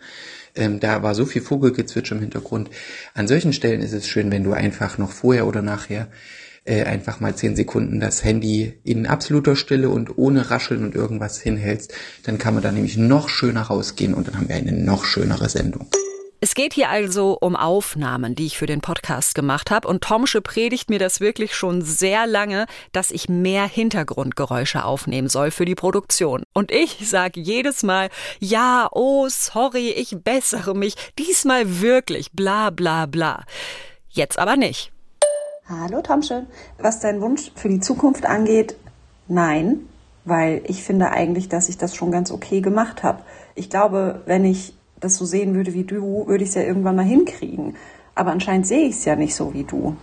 Ähm, 0.56 0.80
da 0.80 1.02
war 1.02 1.14
so 1.14 1.26
viel 1.26 1.42
Vogelgezwitscher 1.42 2.14
im 2.14 2.22
Hintergrund. 2.22 2.70
An 3.12 3.28
solchen 3.28 3.52
Stellen 3.52 3.82
ist 3.82 3.92
es 3.92 4.08
schön, 4.08 4.30
wenn 4.30 4.42
du 4.42 4.54
einfach 4.54 4.96
noch 4.96 5.12
vorher 5.12 5.46
oder 5.46 5.60
nachher 5.60 6.08
äh, 6.64 6.84
einfach 6.84 7.20
mal 7.20 7.34
zehn 7.36 7.54
Sekunden 7.54 8.00
das 8.00 8.24
Handy 8.24 8.80
in 8.84 9.06
absoluter 9.06 9.54
Stille 9.54 9.90
und 9.90 10.16
ohne 10.16 10.50
Rascheln 10.50 10.82
und 10.82 10.94
irgendwas 10.94 11.38
hinhältst, 11.38 11.92
dann 12.24 12.38
kann 12.38 12.54
man 12.54 12.62
da 12.62 12.72
nämlich 12.72 12.96
noch 12.96 13.28
schöner 13.28 13.62
rausgehen 13.62 14.14
und 14.14 14.28
dann 14.28 14.38
haben 14.38 14.48
wir 14.48 14.56
eine 14.56 14.72
noch 14.72 15.04
schönere 15.04 15.50
Sendung. 15.50 15.88
Es 16.44 16.56
geht 16.56 16.72
hier 16.72 16.90
also 16.90 17.38
um 17.40 17.54
Aufnahmen, 17.54 18.34
die 18.34 18.46
ich 18.46 18.58
für 18.58 18.66
den 18.66 18.80
Podcast 18.80 19.36
gemacht 19.36 19.70
habe. 19.70 19.86
Und 19.86 20.02
Tomsche 20.02 20.40
predigt 20.40 20.90
mir 20.90 20.98
das 20.98 21.20
wirklich 21.20 21.54
schon 21.54 21.82
sehr 21.82 22.26
lange, 22.26 22.66
dass 22.90 23.12
ich 23.12 23.28
mehr 23.28 23.64
Hintergrundgeräusche 23.64 24.84
aufnehmen 24.84 25.28
soll 25.28 25.52
für 25.52 25.66
die 25.66 25.76
Produktion. 25.76 26.42
Und 26.52 26.72
ich 26.72 27.08
sage 27.08 27.38
jedes 27.38 27.84
Mal, 27.84 28.08
ja, 28.40 28.88
oh, 28.90 29.28
sorry, 29.28 29.90
ich 29.90 30.16
bessere 30.24 30.74
mich. 30.74 30.96
Diesmal 31.16 31.80
wirklich, 31.80 32.32
bla 32.32 32.70
bla 32.70 33.06
bla. 33.06 33.44
Jetzt 34.08 34.36
aber 34.36 34.56
nicht. 34.56 34.90
Hallo 35.68 36.02
Tomsche. 36.02 36.46
Was 36.76 36.98
dein 36.98 37.20
Wunsch 37.20 37.52
für 37.54 37.68
die 37.68 37.78
Zukunft 37.78 38.26
angeht, 38.26 38.74
nein, 39.28 39.88
weil 40.24 40.62
ich 40.66 40.82
finde 40.82 41.12
eigentlich, 41.12 41.48
dass 41.48 41.68
ich 41.68 41.78
das 41.78 41.94
schon 41.94 42.10
ganz 42.10 42.32
okay 42.32 42.60
gemacht 42.60 43.04
habe. 43.04 43.22
Ich 43.54 43.70
glaube, 43.70 44.22
wenn 44.26 44.44
ich 44.44 44.74
das 45.02 45.16
so 45.16 45.24
sehen 45.24 45.54
würde 45.54 45.74
wie 45.74 45.84
du, 45.84 46.26
würde 46.26 46.44
ich 46.44 46.50
es 46.50 46.54
ja 46.54 46.62
irgendwann 46.62 46.96
mal 46.96 47.04
hinkriegen. 47.04 47.76
Aber 48.14 48.30
anscheinend 48.30 48.66
sehe 48.66 48.86
ich 48.86 48.96
es 48.96 49.04
ja 49.04 49.16
nicht 49.16 49.34
so 49.34 49.52
wie 49.54 49.64
du. 49.64 49.96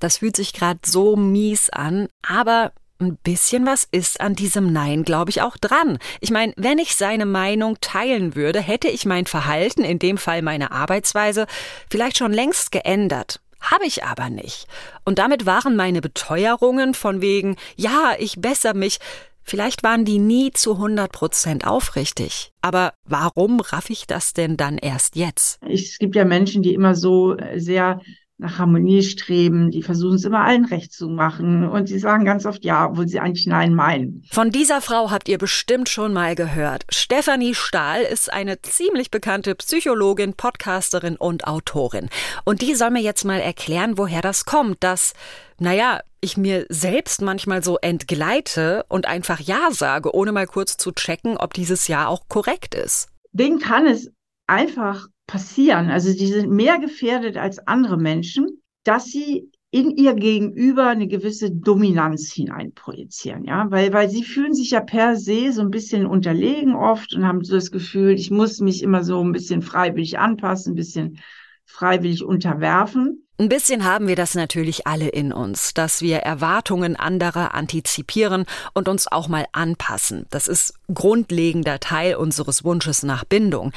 Das 0.00 0.18
fühlt 0.18 0.36
sich 0.36 0.52
gerade 0.52 0.80
so 0.84 1.16
mies 1.16 1.70
an, 1.70 2.08
aber 2.22 2.72
ein 3.00 3.16
bisschen 3.16 3.66
was 3.66 3.86
ist 3.90 4.20
an 4.20 4.34
diesem 4.34 4.72
Nein, 4.72 5.04
glaube 5.04 5.30
ich, 5.30 5.42
auch 5.42 5.56
dran. 5.56 5.98
Ich 6.20 6.30
meine, 6.30 6.52
wenn 6.56 6.78
ich 6.78 6.94
seine 6.94 7.26
Meinung 7.26 7.78
teilen 7.80 8.34
würde, 8.34 8.60
hätte 8.60 8.88
ich 8.88 9.04
mein 9.04 9.26
Verhalten, 9.26 9.82
in 9.82 9.98
dem 9.98 10.18
Fall 10.18 10.42
meine 10.42 10.70
Arbeitsweise, 10.70 11.46
vielleicht 11.90 12.18
schon 12.18 12.32
längst 12.32 12.70
geändert. 12.70 13.40
Habe 13.60 13.86
ich 13.86 14.04
aber 14.04 14.30
nicht. 14.30 14.66
Und 15.04 15.18
damit 15.18 15.46
waren 15.46 15.74
meine 15.74 16.00
Beteuerungen 16.00 16.94
von 16.94 17.20
wegen, 17.20 17.56
ja, 17.76 18.14
ich 18.18 18.40
bessere 18.40 18.74
mich, 18.74 18.98
Vielleicht 19.44 19.82
waren 19.82 20.04
die 20.04 20.18
nie 20.18 20.50
zu 20.50 20.72
100 20.72 21.12
Prozent 21.12 21.66
aufrichtig. 21.66 22.52
Aber 22.62 22.94
warum 23.04 23.60
raff 23.60 23.90
ich 23.90 24.06
das 24.06 24.32
denn 24.32 24.56
dann 24.56 24.78
erst 24.78 25.16
jetzt? 25.16 25.58
Es 25.68 25.98
gibt 25.98 26.16
ja 26.16 26.24
Menschen, 26.24 26.62
die 26.62 26.74
immer 26.74 26.94
so 26.94 27.36
äh, 27.36 27.60
sehr 27.60 28.00
nach 28.44 28.58
Harmonie 28.58 29.02
streben, 29.02 29.70
die 29.70 29.82
versuchen 29.82 30.16
es 30.16 30.24
immer 30.24 30.44
allen 30.44 30.66
recht 30.66 30.92
zu 30.92 31.08
machen 31.08 31.66
und 31.66 31.88
sie 31.88 31.98
sagen 31.98 32.24
ganz 32.24 32.44
oft 32.44 32.64
ja, 32.64 32.86
obwohl 32.86 33.08
sie 33.08 33.18
eigentlich 33.18 33.46
nein 33.46 33.74
meinen. 33.74 34.22
Von 34.30 34.50
dieser 34.50 34.80
Frau 34.80 35.10
habt 35.10 35.28
ihr 35.28 35.38
bestimmt 35.38 35.88
schon 35.88 36.12
mal 36.12 36.34
gehört. 36.34 36.84
Stefanie 36.90 37.54
Stahl 37.54 38.02
ist 38.02 38.32
eine 38.32 38.60
ziemlich 38.60 39.10
bekannte 39.10 39.54
Psychologin, 39.54 40.34
Podcasterin 40.34 41.16
und 41.16 41.46
Autorin. 41.46 42.10
Und 42.44 42.60
die 42.60 42.74
soll 42.74 42.90
mir 42.90 43.02
jetzt 43.02 43.24
mal 43.24 43.40
erklären, 43.40 43.96
woher 43.96 44.20
das 44.20 44.44
kommt, 44.44 44.84
dass, 44.84 45.14
naja, 45.58 46.00
ich 46.20 46.36
mir 46.36 46.66
selbst 46.68 47.22
manchmal 47.22 47.64
so 47.64 47.78
entgleite 47.78 48.84
und 48.88 49.06
einfach 49.06 49.40
Ja 49.40 49.68
sage, 49.70 50.14
ohne 50.14 50.32
mal 50.32 50.46
kurz 50.46 50.76
zu 50.76 50.92
checken, 50.92 51.38
ob 51.38 51.54
dieses 51.54 51.88
Ja 51.88 52.08
auch 52.08 52.28
korrekt 52.28 52.74
ist. 52.74 53.08
Den 53.32 53.58
kann 53.58 53.86
es 53.86 54.10
einfach 54.46 55.06
passieren. 55.26 55.90
Also 55.90 56.12
die 56.12 56.26
sind 56.26 56.50
mehr 56.50 56.78
gefährdet 56.78 57.36
als 57.36 57.66
andere 57.66 57.96
Menschen, 57.96 58.62
dass 58.84 59.06
sie 59.06 59.50
in 59.70 59.90
ihr 59.90 60.14
Gegenüber 60.14 60.86
eine 60.86 61.08
gewisse 61.08 61.50
Dominanz 61.50 62.32
hineinprojizieren, 62.32 63.44
ja, 63.44 63.66
weil, 63.70 63.92
weil 63.92 64.08
sie 64.08 64.22
fühlen 64.22 64.54
sich 64.54 64.70
ja 64.70 64.80
per 64.80 65.16
se 65.16 65.50
so 65.52 65.62
ein 65.62 65.70
bisschen 65.72 66.06
unterlegen 66.06 66.76
oft 66.76 67.12
und 67.12 67.26
haben 67.26 67.42
so 67.42 67.54
das 67.56 67.72
Gefühl, 67.72 68.12
ich 68.12 68.30
muss 68.30 68.60
mich 68.60 68.84
immer 68.84 69.02
so 69.02 69.20
ein 69.20 69.32
bisschen 69.32 69.62
freiwillig 69.62 70.16
anpassen, 70.16 70.74
ein 70.74 70.76
bisschen 70.76 71.18
freiwillig 71.64 72.22
unterwerfen. 72.22 73.26
Ein 73.36 73.48
bisschen 73.48 73.84
haben 73.84 74.06
wir 74.06 74.14
das 74.14 74.36
natürlich 74.36 74.86
alle 74.86 75.08
in 75.08 75.32
uns, 75.32 75.74
dass 75.74 76.02
wir 76.02 76.18
Erwartungen 76.18 76.94
anderer 76.94 77.52
antizipieren 77.52 78.44
und 78.74 78.88
uns 78.88 79.10
auch 79.10 79.26
mal 79.26 79.46
anpassen. 79.50 80.26
Das 80.30 80.46
ist 80.46 80.74
grundlegender 80.92 81.80
Teil 81.80 82.14
unseres 82.14 82.62
Wunsches 82.62 83.02
nach 83.02 83.24
Bindung. 83.24 83.72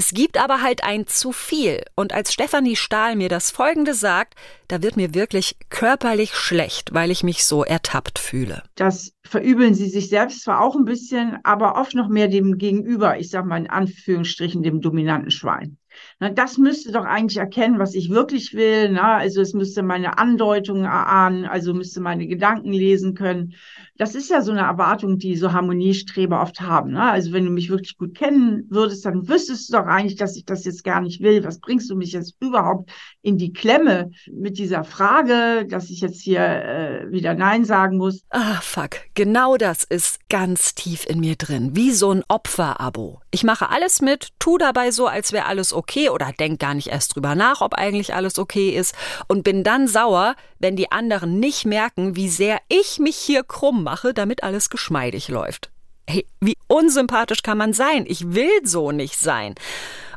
Es 0.00 0.14
gibt 0.14 0.42
aber 0.42 0.62
halt 0.62 0.82
ein 0.82 1.06
zu 1.06 1.30
viel. 1.30 1.82
Und 1.94 2.14
als 2.14 2.32
Stefanie 2.32 2.74
Stahl 2.74 3.16
mir 3.16 3.28
das 3.28 3.50
Folgende 3.50 3.92
sagt, 3.92 4.34
da 4.66 4.82
wird 4.82 4.96
mir 4.96 5.12
wirklich 5.12 5.58
körperlich 5.68 6.34
schlecht, 6.34 6.94
weil 6.94 7.10
ich 7.10 7.22
mich 7.22 7.44
so 7.44 7.64
ertappt 7.64 8.18
fühle. 8.18 8.62
Das 8.76 9.12
verübeln 9.24 9.74
sie 9.74 9.90
sich 9.90 10.08
selbst 10.08 10.40
zwar 10.40 10.62
auch 10.62 10.74
ein 10.74 10.86
bisschen, 10.86 11.36
aber 11.42 11.74
oft 11.78 11.94
noch 11.94 12.08
mehr 12.08 12.28
dem 12.28 12.56
Gegenüber, 12.56 13.18
ich 13.18 13.28
sag 13.28 13.44
mal 13.44 13.58
in 13.58 13.68
Anführungsstrichen 13.68 14.62
dem 14.62 14.80
dominanten 14.80 15.30
Schwein. 15.30 15.76
Na, 16.22 16.28
das 16.28 16.58
müsste 16.58 16.92
doch 16.92 17.06
eigentlich 17.06 17.38
erkennen, 17.38 17.78
was 17.78 17.94
ich 17.94 18.10
wirklich 18.10 18.52
will. 18.52 18.90
Na, 18.90 19.16
also 19.16 19.40
es 19.40 19.54
müsste 19.54 19.82
meine 19.82 20.18
Andeutungen 20.18 20.84
erahnen, 20.84 21.46
also 21.46 21.72
müsste 21.72 22.02
meine 22.02 22.26
Gedanken 22.26 22.74
lesen 22.74 23.14
können. 23.14 23.54
Das 23.96 24.14
ist 24.14 24.30
ja 24.30 24.40
so 24.42 24.50
eine 24.50 24.60
Erwartung, 24.60 25.18
die 25.18 25.36
so 25.36 25.52
Harmoniestreber 25.52 26.40
oft 26.42 26.60
haben. 26.60 26.92
Ne? 26.92 27.02
Also 27.02 27.32
wenn 27.32 27.44
du 27.44 27.50
mich 27.50 27.70
wirklich 27.70 27.96
gut 27.96 28.14
kennen 28.14 28.66
würdest, 28.70 29.04
dann 29.04 29.28
wüsstest 29.28 29.68
du 29.68 29.78
doch 29.78 29.86
eigentlich, 29.86 30.16
dass 30.16 30.36
ich 30.36 30.44
das 30.44 30.64
jetzt 30.64 30.84
gar 30.84 31.00
nicht 31.00 31.22
will. 31.22 31.42
Was 31.44 31.58
bringst 31.58 31.90
du 31.90 31.96
mich 31.96 32.12
jetzt 32.12 32.34
überhaupt 32.40 32.90
in 33.22 33.38
die 33.38 33.52
Klemme 33.52 34.10
mit 34.30 34.58
dieser 34.58 34.84
Frage, 34.84 35.66
dass 35.68 35.90
ich 35.90 36.00
jetzt 36.00 36.20
hier 36.20 36.40
äh, 36.40 37.10
wieder 37.10 37.34
Nein 37.34 37.64
sagen 37.64 37.96
muss? 37.96 38.24
Ah, 38.30 38.60
fuck. 38.60 38.96
Genau 39.14 39.56
das 39.56 39.84
ist 39.84 40.28
ganz 40.28 40.74
tief 40.74 41.06
in 41.06 41.20
mir 41.20 41.36
drin. 41.36 41.76
Wie 41.76 41.92
so 41.92 42.10
ein 42.10 42.24
Opferabo. 42.28 43.20
Ich 43.30 43.44
mache 43.44 43.70
alles 43.70 44.02
mit, 44.02 44.28
tu 44.38 44.58
dabei 44.58 44.90
so, 44.90 45.06
als 45.06 45.32
wäre 45.32 45.46
alles 45.46 45.72
okay 45.72 46.09
oder 46.12 46.32
denk 46.38 46.60
gar 46.60 46.74
nicht 46.74 46.88
erst 46.88 47.14
drüber 47.14 47.34
nach, 47.34 47.60
ob 47.60 47.74
eigentlich 47.74 48.14
alles 48.14 48.38
okay 48.38 48.70
ist 48.70 48.94
und 49.28 49.44
bin 49.44 49.64
dann 49.64 49.88
sauer, 49.88 50.34
wenn 50.58 50.76
die 50.76 50.92
anderen 50.92 51.40
nicht 51.40 51.64
merken, 51.64 52.16
wie 52.16 52.28
sehr 52.28 52.58
ich 52.68 52.98
mich 52.98 53.16
hier 53.16 53.42
krumm 53.42 53.82
mache, 53.82 54.14
damit 54.14 54.42
alles 54.42 54.70
geschmeidig 54.70 55.28
läuft. 55.28 55.70
Hey, 56.08 56.26
wie 56.40 56.56
unsympathisch 56.66 57.42
kann 57.42 57.58
man 57.58 57.72
sein? 57.72 58.04
Ich 58.08 58.34
will 58.34 58.64
so 58.64 58.90
nicht 58.90 59.16
sein. 59.16 59.54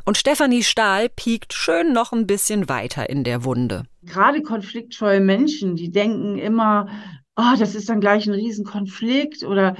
Und 0.04 0.18
Stefanie 0.18 0.62
Stahl 0.62 1.08
piekt 1.08 1.54
schön 1.54 1.92
noch 1.92 2.12
ein 2.12 2.26
bisschen 2.26 2.68
weiter 2.68 3.08
in 3.08 3.24
der 3.24 3.44
Wunde. 3.44 3.84
Gerade 4.02 4.42
konfliktscheue 4.42 5.20
Menschen, 5.20 5.76
die 5.76 5.90
denken 5.90 6.36
immer, 6.36 6.88
oh, 7.36 7.56
das 7.58 7.74
ist 7.74 7.88
dann 7.88 8.00
gleich 8.00 8.26
ein 8.26 8.34
Riesenkonflikt 8.34 9.44
oder 9.44 9.76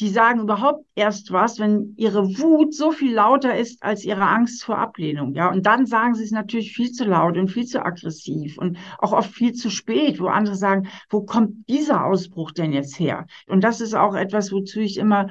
die 0.00 0.10
sagen 0.10 0.40
überhaupt 0.40 0.84
erst 0.94 1.32
was, 1.32 1.58
wenn 1.58 1.94
ihre 1.96 2.38
Wut 2.38 2.74
so 2.74 2.92
viel 2.92 3.14
lauter 3.14 3.56
ist 3.56 3.82
als 3.82 4.04
ihre 4.04 4.26
Angst 4.26 4.62
vor 4.62 4.78
Ablehnung. 4.78 5.34
Ja, 5.34 5.50
und 5.50 5.64
dann 5.64 5.86
sagen 5.86 6.14
sie 6.14 6.24
es 6.24 6.32
natürlich 6.32 6.72
viel 6.72 6.92
zu 6.92 7.04
laut 7.04 7.38
und 7.38 7.48
viel 7.48 7.64
zu 7.64 7.84
aggressiv 7.84 8.58
und 8.58 8.76
auch 8.98 9.12
oft 9.12 9.30
viel 9.30 9.54
zu 9.54 9.70
spät, 9.70 10.20
wo 10.20 10.26
andere 10.26 10.54
sagen, 10.54 10.88
wo 11.08 11.22
kommt 11.22 11.68
dieser 11.68 12.04
Ausbruch 12.04 12.52
denn 12.52 12.72
jetzt 12.72 12.98
her? 12.98 13.26
Und 13.46 13.64
das 13.64 13.80
ist 13.80 13.94
auch 13.94 14.14
etwas, 14.14 14.52
wozu 14.52 14.80
ich 14.80 14.98
immer 14.98 15.28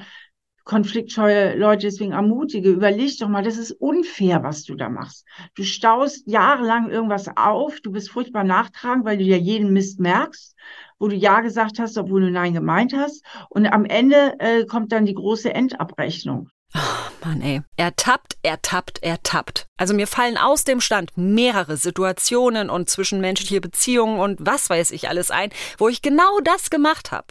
konfliktscheue 0.66 1.56
Leute 1.58 1.86
deswegen 1.86 2.12
ermutige, 2.12 2.70
überleg 2.70 3.18
doch 3.20 3.30
mal, 3.30 3.44
das 3.44 3.58
ist 3.58 3.72
unfair, 3.72 4.44
was 4.44 4.64
du 4.64 4.76
da 4.76 4.90
machst. 4.90 5.26
Du 5.56 5.64
staust 5.64 6.24
jahrelang 6.26 6.90
irgendwas 6.90 7.30
auf, 7.38 7.80
du 7.82 7.92
bist 7.92 8.10
furchtbar 8.10 8.44
nachtragend, 8.44 9.06
weil 9.06 9.18
du 9.18 9.24
ja 9.24 9.38
jeden 9.38 9.72
Mist 9.72 10.00
merkst, 10.00 10.56
wo 11.00 11.08
du 11.08 11.16
Ja 11.16 11.42
gesagt 11.42 11.80
hast, 11.80 11.98
obwohl 11.98 12.22
du 12.22 12.32
Nein 12.32 12.54
gemeint 12.54 12.94
hast. 12.96 13.24
Und 13.50 13.68
am 13.68 13.86
Ende 13.86 14.34
äh, 14.40 14.66
kommt 14.66 14.92
dann 14.92 15.06
die 15.06 15.14
große 15.14 15.54
Endabrechnung. 15.54 16.50
Oh 16.74 16.80
Mann, 17.26 17.42
ey. 17.42 17.62
Er 17.78 17.96
tappt, 17.96 18.38
er 18.42 18.62
tappt, 18.62 19.00
er 19.02 19.22
tappt. 19.22 19.68
Also 19.78 19.94
mir 19.94 20.08
fallen 20.08 20.38
aus 20.38 20.64
dem 20.64 20.82
Stand 20.82 21.12
mehrere 21.16 21.78
Situationen 21.78 22.70
und 22.70 22.90
zwischenmenschliche 22.90 23.62
Beziehungen 23.62 24.20
und 24.20 24.40
was 24.42 24.70
weiß 24.70 24.92
ich 24.92 25.10
alles 25.10 25.32
ein, 25.32 25.52
wo 25.78 25.88
ich 25.88 26.02
genau 26.02 26.40
das 26.44 26.70
gemacht 26.70 27.12
habe. 27.12 27.28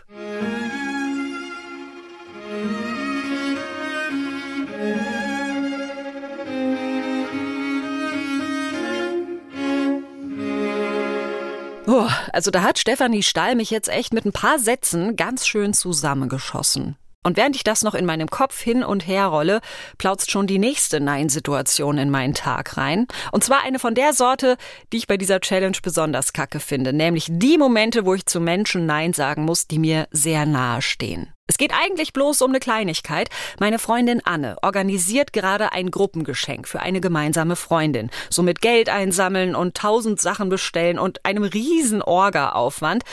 Oh, 11.96 12.10
also 12.32 12.50
da 12.50 12.62
hat 12.62 12.80
Stefanie 12.80 13.22
Stahl 13.22 13.54
mich 13.54 13.70
jetzt 13.70 13.88
echt 13.88 14.12
mit 14.12 14.24
ein 14.24 14.32
paar 14.32 14.58
Sätzen 14.58 15.14
ganz 15.14 15.46
schön 15.46 15.72
zusammengeschossen. 15.74 16.96
Und 17.22 17.36
während 17.36 17.54
ich 17.54 17.62
das 17.62 17.82
noch 17.82 17.94
in 17.94 18.04
meinem 18.04 18.28
Kopf 18.28 18.60
hin 18.60 18.82
und 18.82 19.06
her 19.06 19.26
rolle, 19.26 19.60
plautzt 19.96 20.32
schon 20.32 20.48
die 20.48 20.58
nächste 20.58 20.98
Nein-Situation 20.98 21.96
in 21.98 22.10
meinen 22.10 22.34
Tag 22.34 22.76
rein. 22.76 23.06
Und 23.30 23.44
zwar 23.44 23.62
eine 23.62 23.78
von 23.78 23.94
der 23.94 24.12
Sorte, 24.12 24.56
die 24.92 24.96
ich 24.96 25.06
bei 25.06 25.16
dieser 25.16 25.38
Challenge 25.38 25.78
besonders 25.84 26.32
kacke 26.32 26.58
finde. 26.58 26.92
Nämlich 26.92 27.28
die 27.30 27.58
Momente, 27.58 28.04
wo 28.04 28.14
ich 28.14 28.26
zu 28.26 28.40
Menschen 28.40 28.86
Nein 28.86 29.12
sagen 29.12 29.44
muss, 29.44 29.68
die 29.68 29.78
mir 29.78 30.08
sehr 30.10 30.46
nahe 30.46 30.82
stehen. 30.82 31.33
Es 31.46 31.58
geht 31.58 31.72
eigentlich 31.72 32.14
bloß 32.14 32.40
um 32.40 32.50
eine 32.50 32.58
Kleinigkeit. 32.58 33.28
Meine 33.60 33.78
Freundin 33.78 34.22
Anne 34.24 34.56
organisiert 34.62 35.34
gerade 35.34 35.72
ein 35.72 35.90
Gruppengeschenk 35.90 36.66
für 36.66 36.80
eine 36.80 37.02
gemeinsame 37.02 37.54
Freundin. 37.54 38.10
So 38.30 38.42
mit 38.42 38.62
Geld 38.62 38.88
einsammeln 38.88 39.54
und 39.54 39.76
tausend 39.76 40.20
Sachen 40.20 40.48
bestellen 40.48 40.98
und 40.98 41.24
einem 41.24 41.44
riesen 41.44 42.00
Orga-Aufwand. 42.00 43.04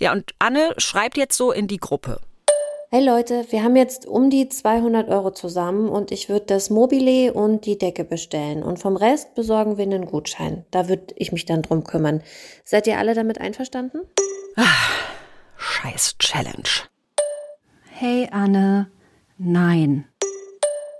Ja, 0.00 0.12
und 0.12 0.30
Anne 0.38 0.74
schreibt 0.78 1.16
jetzt 1.16 1.36
so 1.36 1.50
in 1.50 1.66
die 1.66 1.78
Gruppe. 1.78 2.20
Hey 2.90 3.04
Leute, 3.04 3.46
wir 3.50 3.64
haben 3.64 3.74
jetzt 3.74 4.06
um 4.06 4.30
die 4.30 4.48
200 4.48 5.08
Euro 5.08 5.32
zusammen 5.32 5.88
und 5.88 6.12
ich 6.12 6.28
würde 6.28 6.46
das 6.46 6.70
Mobile 6.70 7.32
und 7.32 7.66
die 7.66 7.78
Decke 7.78 8.04
bestellen. 8.04 8.62
Und 8.62 8.78
vom 8.78 8.96
Rest 8.96 9.34
besorgen 9.34 9.76
wir 9.76 9.84
einen 9.84 10.06
Gutschein. 10.06 10.64
Da 10.70 10.88
würde 10.88 11.14
ich 11.16 11.32
mich 11.32 11.46
dann 11.46 11.62
drum 11.62 11.82
kümmern. 11.84 12.22
Seid 12.64 12.86
ihr 12.86 12.98
alle 12.98 13.14
damit 13.14 13.40
einverstanden? 13.40 14.02
Ach, 14.56 14.90
scheiß 15.56 16.16
Challenge. 16.18 16.91
Hey 18.04 18.26
Anne, 18.32 18.90
nein. 19.38 20.08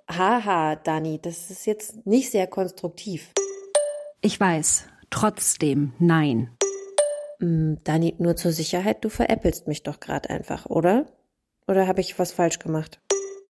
Haha, 0.08 0.76
Dani, 0.76 1.18
das 1.20 1.50
ist 1.50 1.66
jetzt 1.66 2.06
nicht 2.06 2.30
sehr 2.30 2.46
konstruktiv. 2.46 3.32
Ich 4.20 4.38
weiß, 4.38 4.86
trotzdem 5.10 5.94
nein. 5.98 6.56
Mm, 7.40 7.74
Dani, 7.82 8.14
nur 8.18 8.36
zur 8.36 8.52
Sicherheit, 8.52 9.04
du 9.04 9.08
veräppelst 9.08 9.66
mich 9.66 9.82
doch 9.82 9.98
gerade 9.98 10.30
einfach, 10.30 10.66
oder? 10.66 11.06
Oder 11.66 11.88
habe 11.88 12.00
ich 12.00 12.20
was 12.20 12.30
falsch 12.30 12.60
gemacht? 12.60 13.00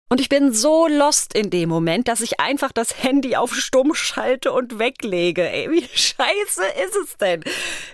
Und 0.09 0.23
ich 0.23 0.31
bin 0.31 0.55
so 0.55 0.87
lost 0.89 1.35
in 1.35 1.51
dem 1.51 1.69
Moment, 1.69 2.09
dass 2.09 2.23
ich 2.23 2.41
einfach 2.41 2.73
das 2.73 3.03
Handy 3.03 3.37
auf 3.37 3.55
Stumm 3.55 3.93
schalte 3.95 4.53
und 4.53 4.79
weglege. 4.79 5.47
Ey, 5.47 5.71
wie 5.71 5.87
scheiße 5.95 6.63
ist 6.87 6.97
es 7.05 7.17
denn? 7.19 7.45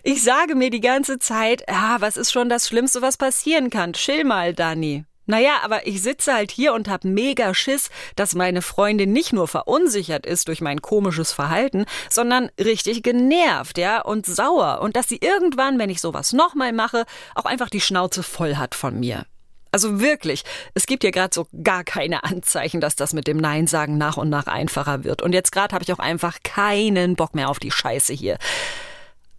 Ich 0.04 0.22
sage 0.22 0.54
mir 0.54 0.70
die 0.70 0.78
ganze 0.78 1.18
Zeit, 1.18 1.64
ja, 1.68 1.96
was 1.98 2.16
ist 2.16 2.30
schon 2.30 2.48
das 2.48 2.68
Schlimmste, 2.68 3.02
was 3.02 3.16
passieren 3.16 3.70
kann? 3.70 3.94
Chill 3.94 4.22
mal, 4.22 4.54
Dani. 4.54 5.04
Naja, 5.28 5.58
aber 5.62 5.86
ich 5.86 6.02
sitze 6.02 6.32
halt 6.32 6.50
hier 6.50 6.72
und 6.72 6.88
hab 6.88 7.04
mega 7.04 7.52
Schiss, 7.52 7.90
dass 8.16 8.34
meine 8.34 8.62
Freundin 8.62 9.12
nicht 9.12 9.34
nur 9.34 9.46
verunsichert 9.46 10.24
ist 10.24 10.48
durch 10.48 10.62
mein 10.62 10.80
komisches 10.80 11.32
Verhalten, 11.32 11.84
sondern 12.08 12.50
richtig 12.58 13.02
genervt, 13.02 13.76
ja, 13.76 14.00
und 14.00 14.24
sauer. 14.24 14.80
Und 14.80 14.96
dass 14.96 15.06
sie 15.06 15.18
irgendwann, 15.18 15.78
wenn 15.78 15.90
ich 15.90 16.00
sowas 16.00 16.32
nochmal 16.32 16.72
mache, 16.72 17.04
auch 17.34 17.44
einfach 17.44 17.68
die 17.68 17.82
Schnauze 17.82 18.22
voll 18.22 18.56
hat 18.56 18.74
von 18.74 18.98
mir. 18.98 19.26
Also 19.70 20.00
wirklich, 20.00 20.44
es 20.72 20.86
gibt 20.86 21.02
hier 21.02 21.12
gerade 21.12 21.34
so 21.34 21.46
gar 21.62 21.84
keine 21.84 22.24
Anzeichen, 22.24 22.80
dass 22.80 22.96
das 22.96 23.12
mit 23.12 23.26
dem 23.26 23.36
Nein 23.36 23.66
sagen 23.66 23.98
nach 23.98 24.16
und 24.16 24.30
nach 24.30 24.46
einfacher 24.46 25.04
wird. 25.04 25.20
Und 25.20 25.34
jetzt 25.34 25.52
gerade 25.52 25.74
habe 25.74 25.84
ich 25.84 25.92
auch 25.92 25.98
einfach 25.98 26.38
keinen 26.42 27.16
Bock 27.16 27.34
mehr 27.34 27.50
auf 27.50 27.58
die 27.58 27.70
Scheiße 27.70 28.14
hier. 28.14 28.38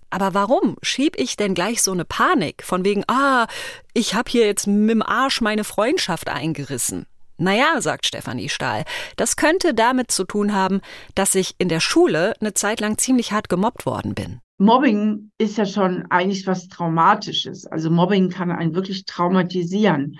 Aber 0.09 0.33
warum 0.33 0.75
schieb 0.81 1.17
ich 1.17 1.37
denn 1.37 1.53
gleich 1.53 1.81
so 1.81 1.91
eine 1.91 2.05
Panik 2.05 2.63
von 2.63 2.83
wegen, 2.83 3.03
ah, 3.07 3.47
ich 3.93 4.15
habe 4.15 4.29
hier 4.29 4.45
jetzt 4.45 4.67
mit 4.67 4.89
dem 4.89 5.03
Arsch 5.03 5.41
meine 5.41 5.63
Freundschaft 5.63 6.29
eingerissen? 6.29 7.05
Naja, 7.37 7.79
sagt 7.79 8.05
Stefanie 8.05 8.49
Stahl, 8.49 8.83
das 9.15 9.37
könnte 9.37 9.73
damit 9.73 10.11
zu 10.11 10.25
tun 10.25 10.53
haben, 10.53 10.81
dass 11.15 11.35
ich 11.35 11.55
in 11.57 11.69
der 11.69 11.79
Schule 11.79 12.33
eine 12.41 12.53
Zeit 12.53 12.81
lang 12.81 12.97
ziemlich 12.97 13.31
hart 13.31 13.47
gemobbt 13.47 13.85
worden 13.85 14.13
bin. 14.13 14.41
Mobbing 14.57 15.31
ist 15.37 15.57
ja 15.57 15.65
schon 15.65 16.05
eigentlich 16.09 16.45
was 16.45 16.67
Traumatisches. 16.67 17.65
Also 17.65 17.89
Mobbing 17.89 18.29
kann 18.29 18.51
einen 18.51 18.75
wirklich 18.75 19.05
traumatisieren. 19.05 20.19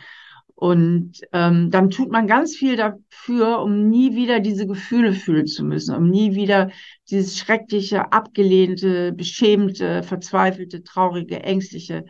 Und 0.59 1.21
ähm, 1.31 1.71
dann 1.71 1.89
tut 1.89 2.11
man 2.11 2.27
ganz 2.27 2.53
viel 2.53 2.75
dafür, 2.75 3.61
um 3.61 3.87
nie 3.87 4.17
wieder 4.17 4.41
diese 4.41 4.67
Gefühle 4.67 5.13
fühlen 5.13 5.47
zu 5.47 5.63
müssen, 5.63 5.95
um 5.95 6.09
nie 6.09 6.35
wieder 6.35 6.69
dieses 7.09 7.37
schreckliche, 7.37 8.11
abgelehnte, 8.11 9.13
beschämte, 9.13 10.03
verzweifelte, 10.03 10.83
traurige, 10.83 11.41
ängstliche 11.43 12.03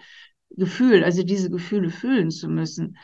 Gefühl, 0.50 1.04
also 1.04 1.22
diese 1.22 1.52
Gefühle 1.52 1.92
fühlen 1.92 2.32
zu 2.32 2.50
müssen. 2.50 2.98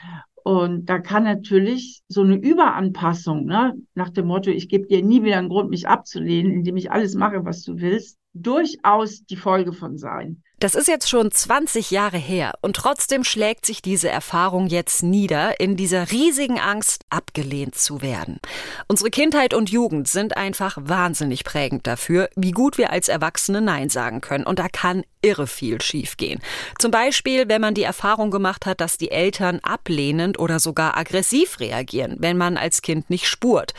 Und 0.44 0.88
da 0.88 0.98
kann 0.98 1.26
natürlich 1.26 2.02
so 2.08 2.24
eine 2.24 2.38
Überanpassung, 2.38 3.46
ne, 3.46 3.76
nach 3.94 4.10
dem 4.10 4.26
Motto, 4.26 4.50
ich 4.50 4.68
gebe 4.68 4.88
dir 4.88 5.04
nie 5.04 5.22
wieder 5.22 5.38
einen 5.38 5.50
Grund, 5.50 5.70
mich 5.70 5.88
abzulehnen, 5.88 6.54
indem 6.54 6.76
ich 6.76 6.92
alles 6.92 7.14
mache, 7.14 7.46
was 7.46 7.62
du 7.62 7.80
willst, 7.80 8.18
durchaus 8.34 9.24
die 9.26 9.36
Folge 9.36 9.74
von 9.74 10.00
sein. 10.00 10.42
Das 10.60 10.74
ist 10.74 10.88
jetzt 10.88 11.10
schon 11.10 11.32
20 11.32 11.92
Jahre 11.92 12.18
her 12.18 12.54
und 12.62 12.78
trotzdem 12.78 13.26
schlägt 13.26 13.66
sich 13.66 13.82
diese 13.82 14.10
Erfahrung 14.10 14.68
jetzt 14.68 15.04
nieder 15.04 15.60
in 15.60 15.76
dieser 15.76 16.12
riesigen 16.12 16.60
Angst, 16.60 17.04
abgelehnt 17.10 17.76
zu 17.76 18.02
werden. 18.02 18.40
Unsere 18.88 19.10
Kindheit 19.10 19.54
und 19.54 19.70
Jugend 19.70 20.08
sind 20.08 20.38
einfach 20.38 20.78
wahnsinnig 20.80 21.44
prägend 21.44 21.86
dafür, 21.88 22.30
wie 22.38 22.52
gut 22.52 22.78
wir 22.78 22.92
als 22.92 23.10
Erwachsene 23.10 23.60
Nein 23.60 23.90
sagen 23.90 24.22
können. 24.22 24.46
Und 24.46 24.60
da 24.60 24.70
kann 24.70 25.04
irre 25.22 25.46
viel 25.48 25.82
schiefgehen. 25.82 26.40
Zum 26.80 26.90
Beispiel, 26.90 27.50
wenn 27.50 27.60
man 27.60 27.74
die 27.74 27.84
Erfahrung 27.84 28.32
gemacht 28.32 28.66
hat, 28.66 28.80
dass 28.80 28.98
die 28.98 29.12
Eltern 29.12 29.60
ablehnend 29.62 30.40
oder 30.40 30.60
sogar 30.60 30.98
aggressiv 30.98 31.60
reagieren, 31.60 32.16
wenn 32.20 32.38
man 32.38 32.56
als 32.56 32.82
Kind 32.82 33.10
nicht 33.10 33.28
spurt. 33.28 33.74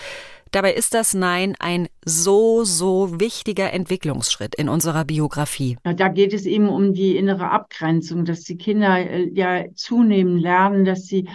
Dabei 0.57 0.73
ist 0.73 0.95
das 0.95 1.13
Nein 1.13 1.55
ein 1.59 1.87
so, 2.03 2.65
so 2.65 3.21
wichtiger 3.21 3.75
Entwicklungsschritt 3.75 4.55
in 4.55 4.71
unserer 4.71 5.05
Biografie. 5.05 5.77
Da 5.83 6.09
geht 6.09 6.33
es 6.33 6.47
eben 6.47 6.71
um 6.71 6.95
die 6.95 7.15
innere 7.19 7.51
Abgrenzung, 7.51 8.25
dass 8.25 8.41
die 8.41 8.57
Kinder 8.57 8.97
äh, 8.97 9.29
ja 9.35 9.67
zunehmend 9.75 10.41
lernen, 10.41 10.87
dass 10.87 11.03
sie 11.03 11.29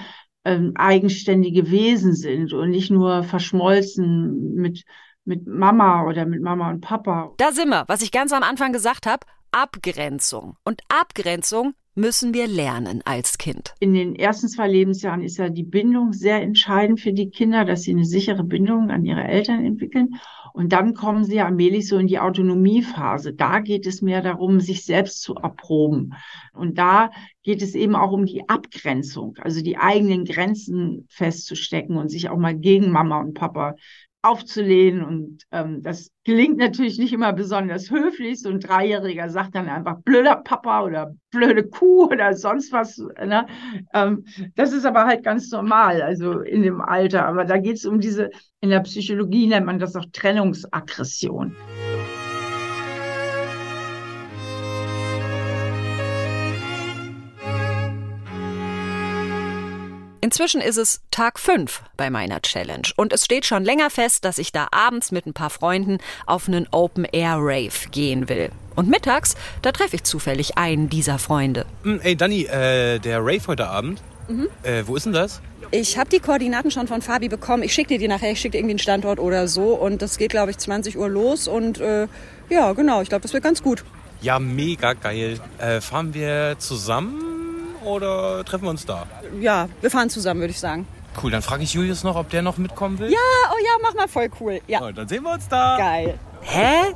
ähm, 0.43 0.71
eigenständige 0.73 1.69
Wesen 1.69 2.15
sind 2.15 2.51
und 2.51 2.71
nicht 2.71 2.89
nur 2.89 3.21
verschmolzen 3.21 4.55
mit 4.55 4.85
mit 5.23 5.45
Mama 5.45 6.07
oder 6.07 6.25
mit 6.25 6.41
Mama 6.41 6.71
und 6.71 6.81
Papa. 6.81 7.31
Da 7.37 7.51
sind 7.51 7.69
wir, 7.69 7.83
was 7.85 8.01
ich 8.01 8.11
ganz 8.11 8.33
am 8.33 8.41
Anfang 8.41 8.73
gesagt 8.73 9.05
habe, 9.05 9.27
Abgrenzung. 9.51 10.57
Und 10.63 10.81
Abgrenzung 10.89 11.75
müssen 11.95 12.33
wir 12.33 12.47
lernen 12.47 13.01
als 13.05 13.37
Kind. 13.37 13.73
In 13.79 13.93
den 13.93 14.15
ersten 14.15 14.47
zwei 14.47 14.67
Lebensjahren 14.67 15.21
ist 15.21 15.37
ja 15.37 15.49
die 15.49 15.63
Bindung 15.63 16.13
sehr 16.13 16.41
entscheidend 16.41 16.99
für 16.99 17.13
die 17.13 17.29
Kinder, 17.29 17.65
dass 17.65 17.83
sie 17.83 17.91
eine 17.91 18.05
sichere 18.05 18.43
Bindung 18.43 18.89
an 18.89 19.05
ihre 19.05 19.23
Eltern 19.23 19.65
entwickeln. 19.65 20.15
Und 20.53 20.73
dann 20.73 20.93
kommen 20.93 21.23
sie 21.23 21.39
allmählich 21.39 21.87
so 21.87 21.97
in 21.97 22.07
die 22.07 22.19
Autonomiephase. 22.19 23.33
Da 23.33 23.59
geht 23.59 23.85
es 23.87 24.01
mehr 24.01 24.21
darum, 24.21 24.59
sich 24.59 24.83
selbst 24.85 25.21
zu 25.21 25.35
erproben. 25.35 26.13
Und 26.53 26.77
da 26.77 27.11
geht 27.43 27.61
es 27.61 27.73
eben 27.75 27.95
auch 27.95 28.11
um 28.11 28.25
die 28.25 28.47
Abgrenzung, 28.49 29.35
also 29.39 29.61
die 29.61 29.77
eigenen 29.77 30.25
Grenzen 30.25 31.05
festzustecken 31.09 31.97
und 31.97 32.09
sich 32.09 32.29
auch 32.29 32.37
mal 32.37 32.55
gegen 32.55 32.91
Mama 32.91 33.21
und 33.21 33.33
Papa 33.33 33.75
aufzulehnen. 34.21 35.03
Und 35.03 35.43
ähm, 35.51 35.81
das 35.81 36.11
gelingt 36.23 36.57
natürlich 36.57 36.97
nicht 36.99 37.13
immer 37.13 37.33
besonders 37.33 37.89
höflich. 37.89 38.41
So 38.41 38.49
ein 38.49 38.59
Dreijähriger 38.59 39.29
sagt 39.29 39.55
dann 39.55 39.67
einfach 39.67 39.97
blöder 40.01 40.35
Papa 40.35 40.83
oder 40.83 41.15
blöde 41.31 41.67
Kuh 41.67 42.05
oder 42.05 42.33
sonst 42.35 42.71
was. 42.71 42.97
Ne? 42.97 43.47
Ähm, 43.93 44.25
das 44.55 44.73
ist 44.73 44.85
aber 44.85 45.05
halt 45.05 45.23
ganz 45.23 45.51
normal, 45.51 46.01
also 46.01 46.41
in 46.41 46.63
dem 46.63 46.81
Alter. 46.81 47.25
Aber 47.25 47.45
da 47.45 47.57
geht 47.57 47.77
es 47.77 47.85
um 47.85 47.99
diese, 47.99 48.29
in 48.59 48.69
der 48.69 48.81
Psychologie 48.81 49.47
nennt 49.47 49.65
man 49.65 49.79
das 49.79 49.95
auch 49.95 50.05
Trennungsaggression. 50.11 51.55
Inzwischen 60.23 60.61
ist 60.61 60.77
es 60.77 61.01
Tag 61.09 61.39
5 61.39 61.81
bei 61.97 62.11
meiner 62.11 62.43
Challenge 62.43 62.87
und 62.95 63.11
es 63.11 63.25
steht 63.25 63.43
schon 63.43 63.65
länger 63.65 63.89
fest, 63.89 64.23
dass 64.23 64.37
ich 64.37 64.51
da 64.51 64.67
abends 64.71 65.11
mit 65.11 65.25
ein 65.25 65.33
paar 65.33 65.49
Freunden 65.49 65.97
auf 66.27 66.47
einen 66.47 66.67
Open 66.69 67.05
Air 67.05 67.37
Rave 67.39 67.89
gehen 67.89 68.29
will. 68.29 68.51
Und 68.75 68.87
mittags, 68.87 69.35
da 69.63 69.71
treffe 69.71 69.95
ich 69.95 70.03
zufällig 70.03 70.59
einen 70.59 70.89
dieser 70.89 71.17
Freunde. 71.17 71.65
Hm, 71.81 72.01
ey, 72.03 72.15
Dani, 72.15 72.43
äh, 72.43 72.99
der 72.99 73.19
Rave 73.19 73.47
heute 73.47 73.67
Abend, 73.67 74.03
mhm. 74.27 74.47
äh, 74.61 74.83
wo 74.85 74.95
ist 74.95 75.07
denn 75.07 75.13
das? 75.13 75.41
Ich 75.71 75.97
habe 75.97 76.11
die 76.11 76.19
Koordinaten 76.19 76.69
schon 76.69 76.87
von 76.87 77.01
Fabi 77.01 77.27
bekommen. 77.27 77.63
Ich 77.63 77.73
schicke 77.73 77.87
dir 77.87 77.97
die 77.97 78.07
nachher. 78.07 78.31
Ich 78.31 78.41
schicke 78.41 78.51
dir 78.51 78.57
irgendwie 78.59 78.73
einen 78.73 78.79
Standort 78.79 79.19
oder 79.19 79.47
so. 79.47 79.73
Und 79.73 80.03
das 80.03 80.17
geht, 80.17 80.29
glaube 80.29 80.51
ich, 80.51 80.57
20 80.57 80.97
Uhr 80.97 81.09
los. 81.09 81.47
Und 81.47 81.79
äh, 81.79 82.07
ja, 82.49 82.73
genau. 82.73 83.01
Ich 83.01 83.09
glaube, 83.09 83.23
das 83.23 83.33
wird 83.33 83.43
ganz 83.43 83.63
gut. 83.63 83.83
Ja, 84.21 84.37
mega 84.37 84.93
geil. 84.93 85.39
Äh, 85.57 85.81
fahren 85.81 86.13
wir 86.13 86.57
zusammen 86.59 87.30
oder 87.83 88.43
treffen 88.45 88.65
wir 88.65 88.69
uns 88.69 88.85
da? 88.85 89.05
Ja, 89.39 89.67
wir 89.81 89.91
fahren 89.91 90.09
zusammen, 90.09 90.41
würde 90.41 90.51
ich 90.51 90.59
sagen. 90.59 90.87
Cool, 91.21 91.31
dann 91.31 91.41
frage 91.41 91.63
ich 91.63 91.73
Julius 91.73 92.03
noch, 92.03 92.15
ob 92.15 92.29
der 92.29 92.41
noch 92.41 92.57
mitkommen 92.57 92.99
will. 92.99 93.11
Ja, 93.11 93.17
oh 93.51 93.57
ja, 93.63 93.71
mach 93.81 93.93
mal 93.93 94.07
voll 94.07 94.29
cool. 94.39 94.61
Ja. 94.67 94.81
Oh, 94.81 94.91
dann 94.91 95.07
sehen 95.07 95.23
wir 95.23 95.33
uns 95.33 95.47
da. 95.47 95.77
Geil. 95.77 96.17
Hä? 96.41 96.93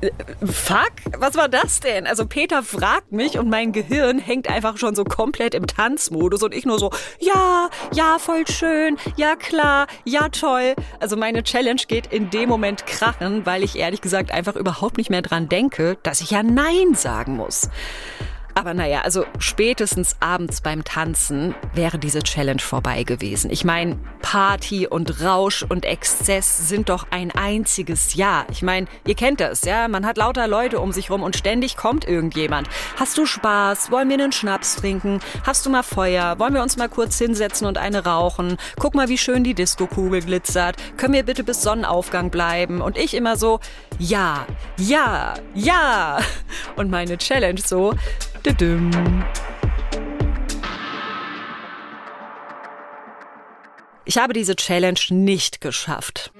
Äh, 0.00 0.10
fuck? 0.46 0.92
Was 1.18 1.34
war 1.36 1.48
das 1.48 1.80
denn? 1.80 2.06
Also 2.06 2.26
Peter 2.26 2.62
fragt 2.62 3.12
mich 3.12 3.38
und 3.38 3.48
mein 3.48 3.72
Gehirn 3.72 4.18
hängt 4.18 4.48
einfach 4.48 4.76
schon 4.78 4.94
so 4.94 5.04
komplett 5.04 5.54
im 5.54 5.66
Tanzmodus 5.66 6.42
und 6.42 6.54
ich 6.54 6.66
nur 6.66 6.78
so, 6.78 6.90
ja, 7.18 7.68
ja, 7.92 8.18
voll 8.18 8.46
schön, 8.46 8.96
ja 9.16 9.36
klar, 9.36 9.86
ja 10.04 10.28
toll. 10.28 10.74
Also 11.00 11.16
meine 11.16 11.42
Challenge 11.42 11.82
geht 11.88 12.06
in 12.06 12.30
dem 12.30 12.48
Moment 12.48 12.86
krachen, 12.86 13.46
weil 13.46 13.62
ich 13.62 13.76
ehrlich 13.76 14.00
gesagt 14.00 14.30
einfach 14.30 14.56
überhaupt 14.56 14.98
nicht 14.98 15.10
mehr 15.10 15.22
dran 15.22 15.48
denke, 15.48 15.98
dass 16.02 16.20
ich 16.20 16.30
ja 16.30 16.42
Nein 16.42 16.94
sagen 16.94 17.36
muss. 17.36 17.70
Aber 18.56 18.72
naja, 18.72 19.02
also 19.02 19.26
spätestens 19.38 20.16
abends 20.20 20.62
beim 20.62 20.82
Tanzen 20.82 21.54
wäre 21.74 21.98
diese 21.98 22.20
Challenge 22.20 22.58
vorbei 22.58 23.02
gewesen. 23.02 23.50
Ich 23.50 23.66
meine, 23.66 23.98
Party 24.22 24.86
und 24.86 25.20
Rausch 25.22 25.62
und 25.62 25.84
Exzess 25.84 26.66
sind 26.66 26.88
doch 26.88 27.06
ein 27.10 27.30
einziges 27.32 28.14
Jahr. 28.14 28.46
Ich 28.50 28.62
meine, 28.62 28.86
ihr 29.06 29.14
kennt 29.14 29.40
das, 29.40 29.64
ja? 29.66 29.88
Man 29.88 30.06
hat 30.06 30.16
lauter 30.16 30.48
Leute 30.48 30.80
um 30.80 30.90
sich 30.90 31.10
rum 31.10 31.22
und 31.22 31.36
ständig 31.36 31.76
kommt 31.76 32.08
irgendjemand. 32.08 32.66
Hast 32.98 33.18
du 33.18 33.26
Spaß? 33.26 33.90
Wollen 33.90 34.08
wir 34.08 34.14
einen 34.14 34.32
Schnaps 34.32 34.76
trinken? 34.76 35.20
Hast 35.44 35.66
du 35.66 35.70
mal 35.70 35.82
Feuer? 35.82 36.38
Wollen 36.38 36.54
wir 36.54 36.62
uns 36.62 36.78
mal 36.78 36.88
kurz 36.88 37.18
hinsetzen 37.18 37.66
und 37.66 37.76
eine 37.76 38.06
rauchen? 38.06 38.56
Guck 38.80 38.94
mal, 38.94 39.10
wie 39.10 39.18
schön 39.18 39.44
die 39.44 39.52
Diskokugel 39.52 40.22
glitzert. 40.22 40.76
Können 40.96 41.12
wir 41.12 41.24
bitte 41.24 41.44
bis 41.44 41.60
Sonnenaufgang 41.60 42.30
bleiben? 42.30 42.80
Und 42.80 42.96
ich 42.96 43.12
immer 43.12 43.36
so, 43.36 43.60
ja, 43.98 44.46
ja, 44.78 45.34
ja. 45.54 46.20
Und 46.76 46.90
meine 46.90 47.18
Challenge 47.18 47.60
so, 47.60 47.92
ich 54.04 54.18
habe 54.18 54.32
diese 54.32 54.54
Challenge 54.54 55.00
nicht 55.10 55.60
geschafft. 55.60 56.30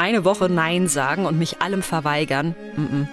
Eine 0.00 0.24
Woche 0.24 0.48
Nein 0.48 0.86
sagen 0.86 1.26
und 1.26 1.40
mich 1.40 1.60
allem 1.60 1.82
verweigern, 1.82 2.54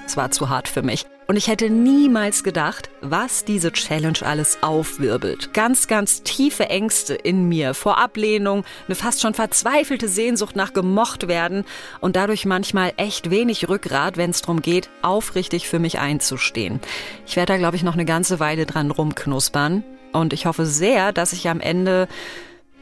es 0.05 0.17
war 0.17 0.29
zu 0.29 0.49
hart 0.49 0.67
für 0.67 0.83
mich. 0.83 1.03
Und 1.25 1.35
ich 1.35 1.47
hätte 1.47 1.71
niemals 1.71 2.43
gedacht, 2.43 2.91
was 3.01 3.43
diese 3.43 3.71
Challenge 3.71 4.19
alles 4.21 4.59
aufwirbelt. 4.61 5.51
Ganz, 5.51 5.87
ganz 5.87 6.21
tiefe 6.21 6.69
Ängste 6.69 7.15
in 7.15 7.49
mir 7.49 7.73
vor 7.73 7.97
Ablehnung, 7.97 8.63
eine 8.85 8.93
fast 8.93 9.21
schon 9.21 9.33
verzweifelte 9.33 10.07
Sehnsucht 10.07 10.55
nach 10.55 10.73
gemocht 10.73 11.27
werden 11.27 11.65
und 12.01 12.15
dadurch 12.15 12.45
manchmal 12.45 12.93
echt 12.97 13.31
wenig 13.31 13.67
Rückgrat, 13.67 14.17
wenn 14.17 14.29
es 14.29 14.43
darum 14.43 14.61
geht, 14.61 14.91
aufrichtig 15.01 15.67
für 15.67 15.79
mich 15.79 15.97
einzustehen. 15.97 16.79
Ich 17.25 17.35
werde 17.35 17.53
da, 17.53 17.57
glaube 17.57 17.77
ich, 17.77 17.83
noch 17.83 17.95
eine 17.95 18.05
ganze 18.05 18.39
Weile 18.39 18.67
dran 18.67 18.91
rumknuspern. 18.91 19.83
Und 20.13 20.33
ich 20.33 20.45
hoffe 20.45 20.67
sehr, 20.67 21.11
dass 21.11 21.33
ich 21.33 21.49
am 21.49 21.61
Ende 21.61 22.07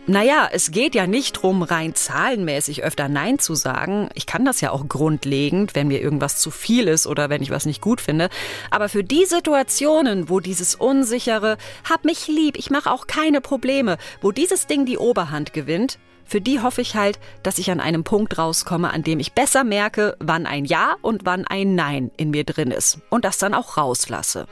naja, 0.06 0.50
es 0.52 0.72
geht 0.72 0.96
ja 0.96 1.08
nicht 1.08 1.32
drum, 1.34 1.64
rein 1.64 1.96
zahlenmäßig 1.96 2.84
öfter 2.84 3.08
Nein 3.08 3.40
zu 3.40 3.56
sagen. 3.56 4.10
Ich 4.16 4.26
kann 4.26 4.44
das 4.44 4.60
ja 4.60 4.72
auch 4.72 4.90
grundlegend, 4.90 5.76
wenn 5.76 5.88
mir 5.88 6.02
irgendwas 6.02 6.38
zu 6.38 6.52
viel 6.52 6.90
ist 6.90 7.08
oder 7.08 7.30
wenn 7.30 7.42
ich 7.42 7.52
was 7.52 7.66
nicht 7.66 7.80
gut 7.80 8.02
finde. 8.02 8.30
Aber 8.70 8.90
für 8.90 9.06
die 9.06 9.26
Situationen, 9.26 10.28
wo 10.28 10.42
dieses 10.42 10.76
unsichere, 10.76 11.58
hab 11.90 12.04
mich 12.04 12.28
lieb, 12.28 12.58
ich 12.58 12.70
mache 12.70 12.92
auch 12.92 13.08
keine 13.08 13.40
Probleme, 13.40 13.98
wo 14.22 14.32
dieses 14.32 14.68
Ding 14.68 14.86
die 14.86 14.98
Oberhand 14.98 15.54
gewinnt, 15.54 16.00
für 16.26 16.42
die 16.42 16.62
hoffe 16.62 16.82
ich 16.82 16.96
halt, 16.96 17.20
dass 17.42 17.58
ich 17.58 17.72
an 17.72 17.80
einem 17.80 18.04
Punkt 18.04 18.38
rauskomme, 18.38 18.92
an 18.92 19.04
dem 19.04 19.20
ich 19.20 19.34
besser 19.34 19.64
merke, 19.64 20.18
wann 20.20 20.46
ein 20.46 20.66
Ja 20.66 20.96
und 21.02 21.26
wann 21.26 21.46
ein 21.48 21.76
Nein 21.76 22.12
in 22.18 22.32
mir 22.32 22.44
drin 22.44 22.72
ist 22.72 23.00
und 23.10 23.24
das 23.24 23.38
dann 23.38 23.54
auch 23.54 23.78
rauslasse. 23.78 24.48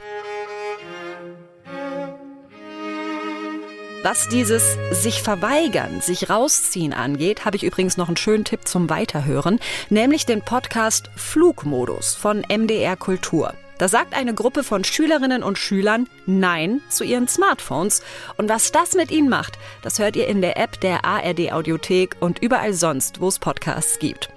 Was 4.02 4.28
dieses 4.28 4.76
sich 4.90 5.22
verweigern, 5.22 6.00
sich 6.00 6.28
rausziehen 6.28 6.92
angeht, 6.92 7.44
habe 7.44 7.56
ich 7.56 7.62
übrigens 7.62 7.96
noch 7.96 8.08
einen 8.08 8.16
schönen 8.16 8.44
Tipp 8.44 8.66
zum 8.66 8.90
Weiterhören, 8.90 9.60
nämlich 9.90 10.26
den 10.26 10.42
Podcast 10.42 11.08
Flugmodus 11.14 12.16
von 12.16 12.42
MDR 12.48 12.96
Kultur. 12.96 13.54
Da 13.78 13.86
sagt 13.86 14.14
eine 14.14 14.34
Gruppe 14.34 14.64
von 14.64 14.82
Schülerinnen 14.82 15.44
und 15.44 15.56
Schülern 15.56 16.08
Nein 16.26 16.80
zu 16.88 17.04
ihren 17.04 17.28
Smartphones. 17.28 18.02
Und 18.36 18.48
was 18.48 18.72
das 18.72 18.94
mit 18.94 19.12
ihnen 19.12 19.28
macht, 19.28 19.56
das 19.82 20.00
hört 20.00 20.16
ihr 20.16 20.26
in 20.26 20.42
der 20.42 20.56
App 20.56 20.80
der 20.80 21.04
ARD 21.04 21.52
Audiothek 21.52 22.16
und 22.18 22.40
überall 22.40 22.74
sonst, 22.74 23.20
wo 23.20 23.28
es 23.28 23.38
Podcasts 23.38 24.00
gibt. 24.00 24.30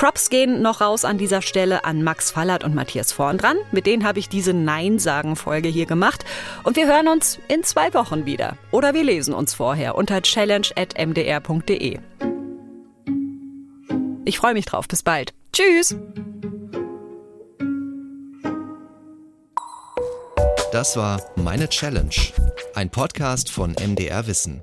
Props 0.00 0.30
gehen 0.30 0.62
noch 0.62 0.80
raus 0.80 1.04
an 1.04 1.18
dieser 1.18 1.42
Stelle 1.42 1.84
an 1.84 2.02
Max 2.02 2.30
Fallert 2.30 2.64
und 2.64 2.74
Matthias 2.74 3.12
Vorn 3.12 3.36
dran. 3.36 3.58
Mit 3.70 3.84
denen 3.84 4.02
habe 4.02 4.18
ich 4.18 4.30
diese 4.30 4.54
Nein-Sagen-Folge 4.54 5.68
hier 5.68 5.84
gemacht. 5.84 6.24
Und 6.62 6.76
wir 6.76 6.86
hören 6.86 7.06
uns 7.06 7.38
in 7.48 7.64
zwei 7.64 7.92
Wochen 7.92 8.24
wieder. 8.24 8.56
Oder 8.70 8.94
wir 8.94 9.04
lesen 9.04 9.34
uns 9.34 9.52
vorher 9.52 9.96
unter 9.96 10.22
challenge.mdr.de. 10.22 11.98
Ich 14.24 14.38
freue 14.38 14.54
mich 14.54 14.64
drauf. 14.64 14.88
Bis 14.88 15.02
bald. 15.02 15.34
Tschüss. 15.52 15.94
Das 20.72 20.96
war 20.96 21.20
Meine 21.36 21.68
Challenge, 21.68 22.16
ein 22.74 22.88
Podcast 22.88 23.50
von 23.50 23.72
MDR 23.72 24.26
Wissen. 24.26 24.62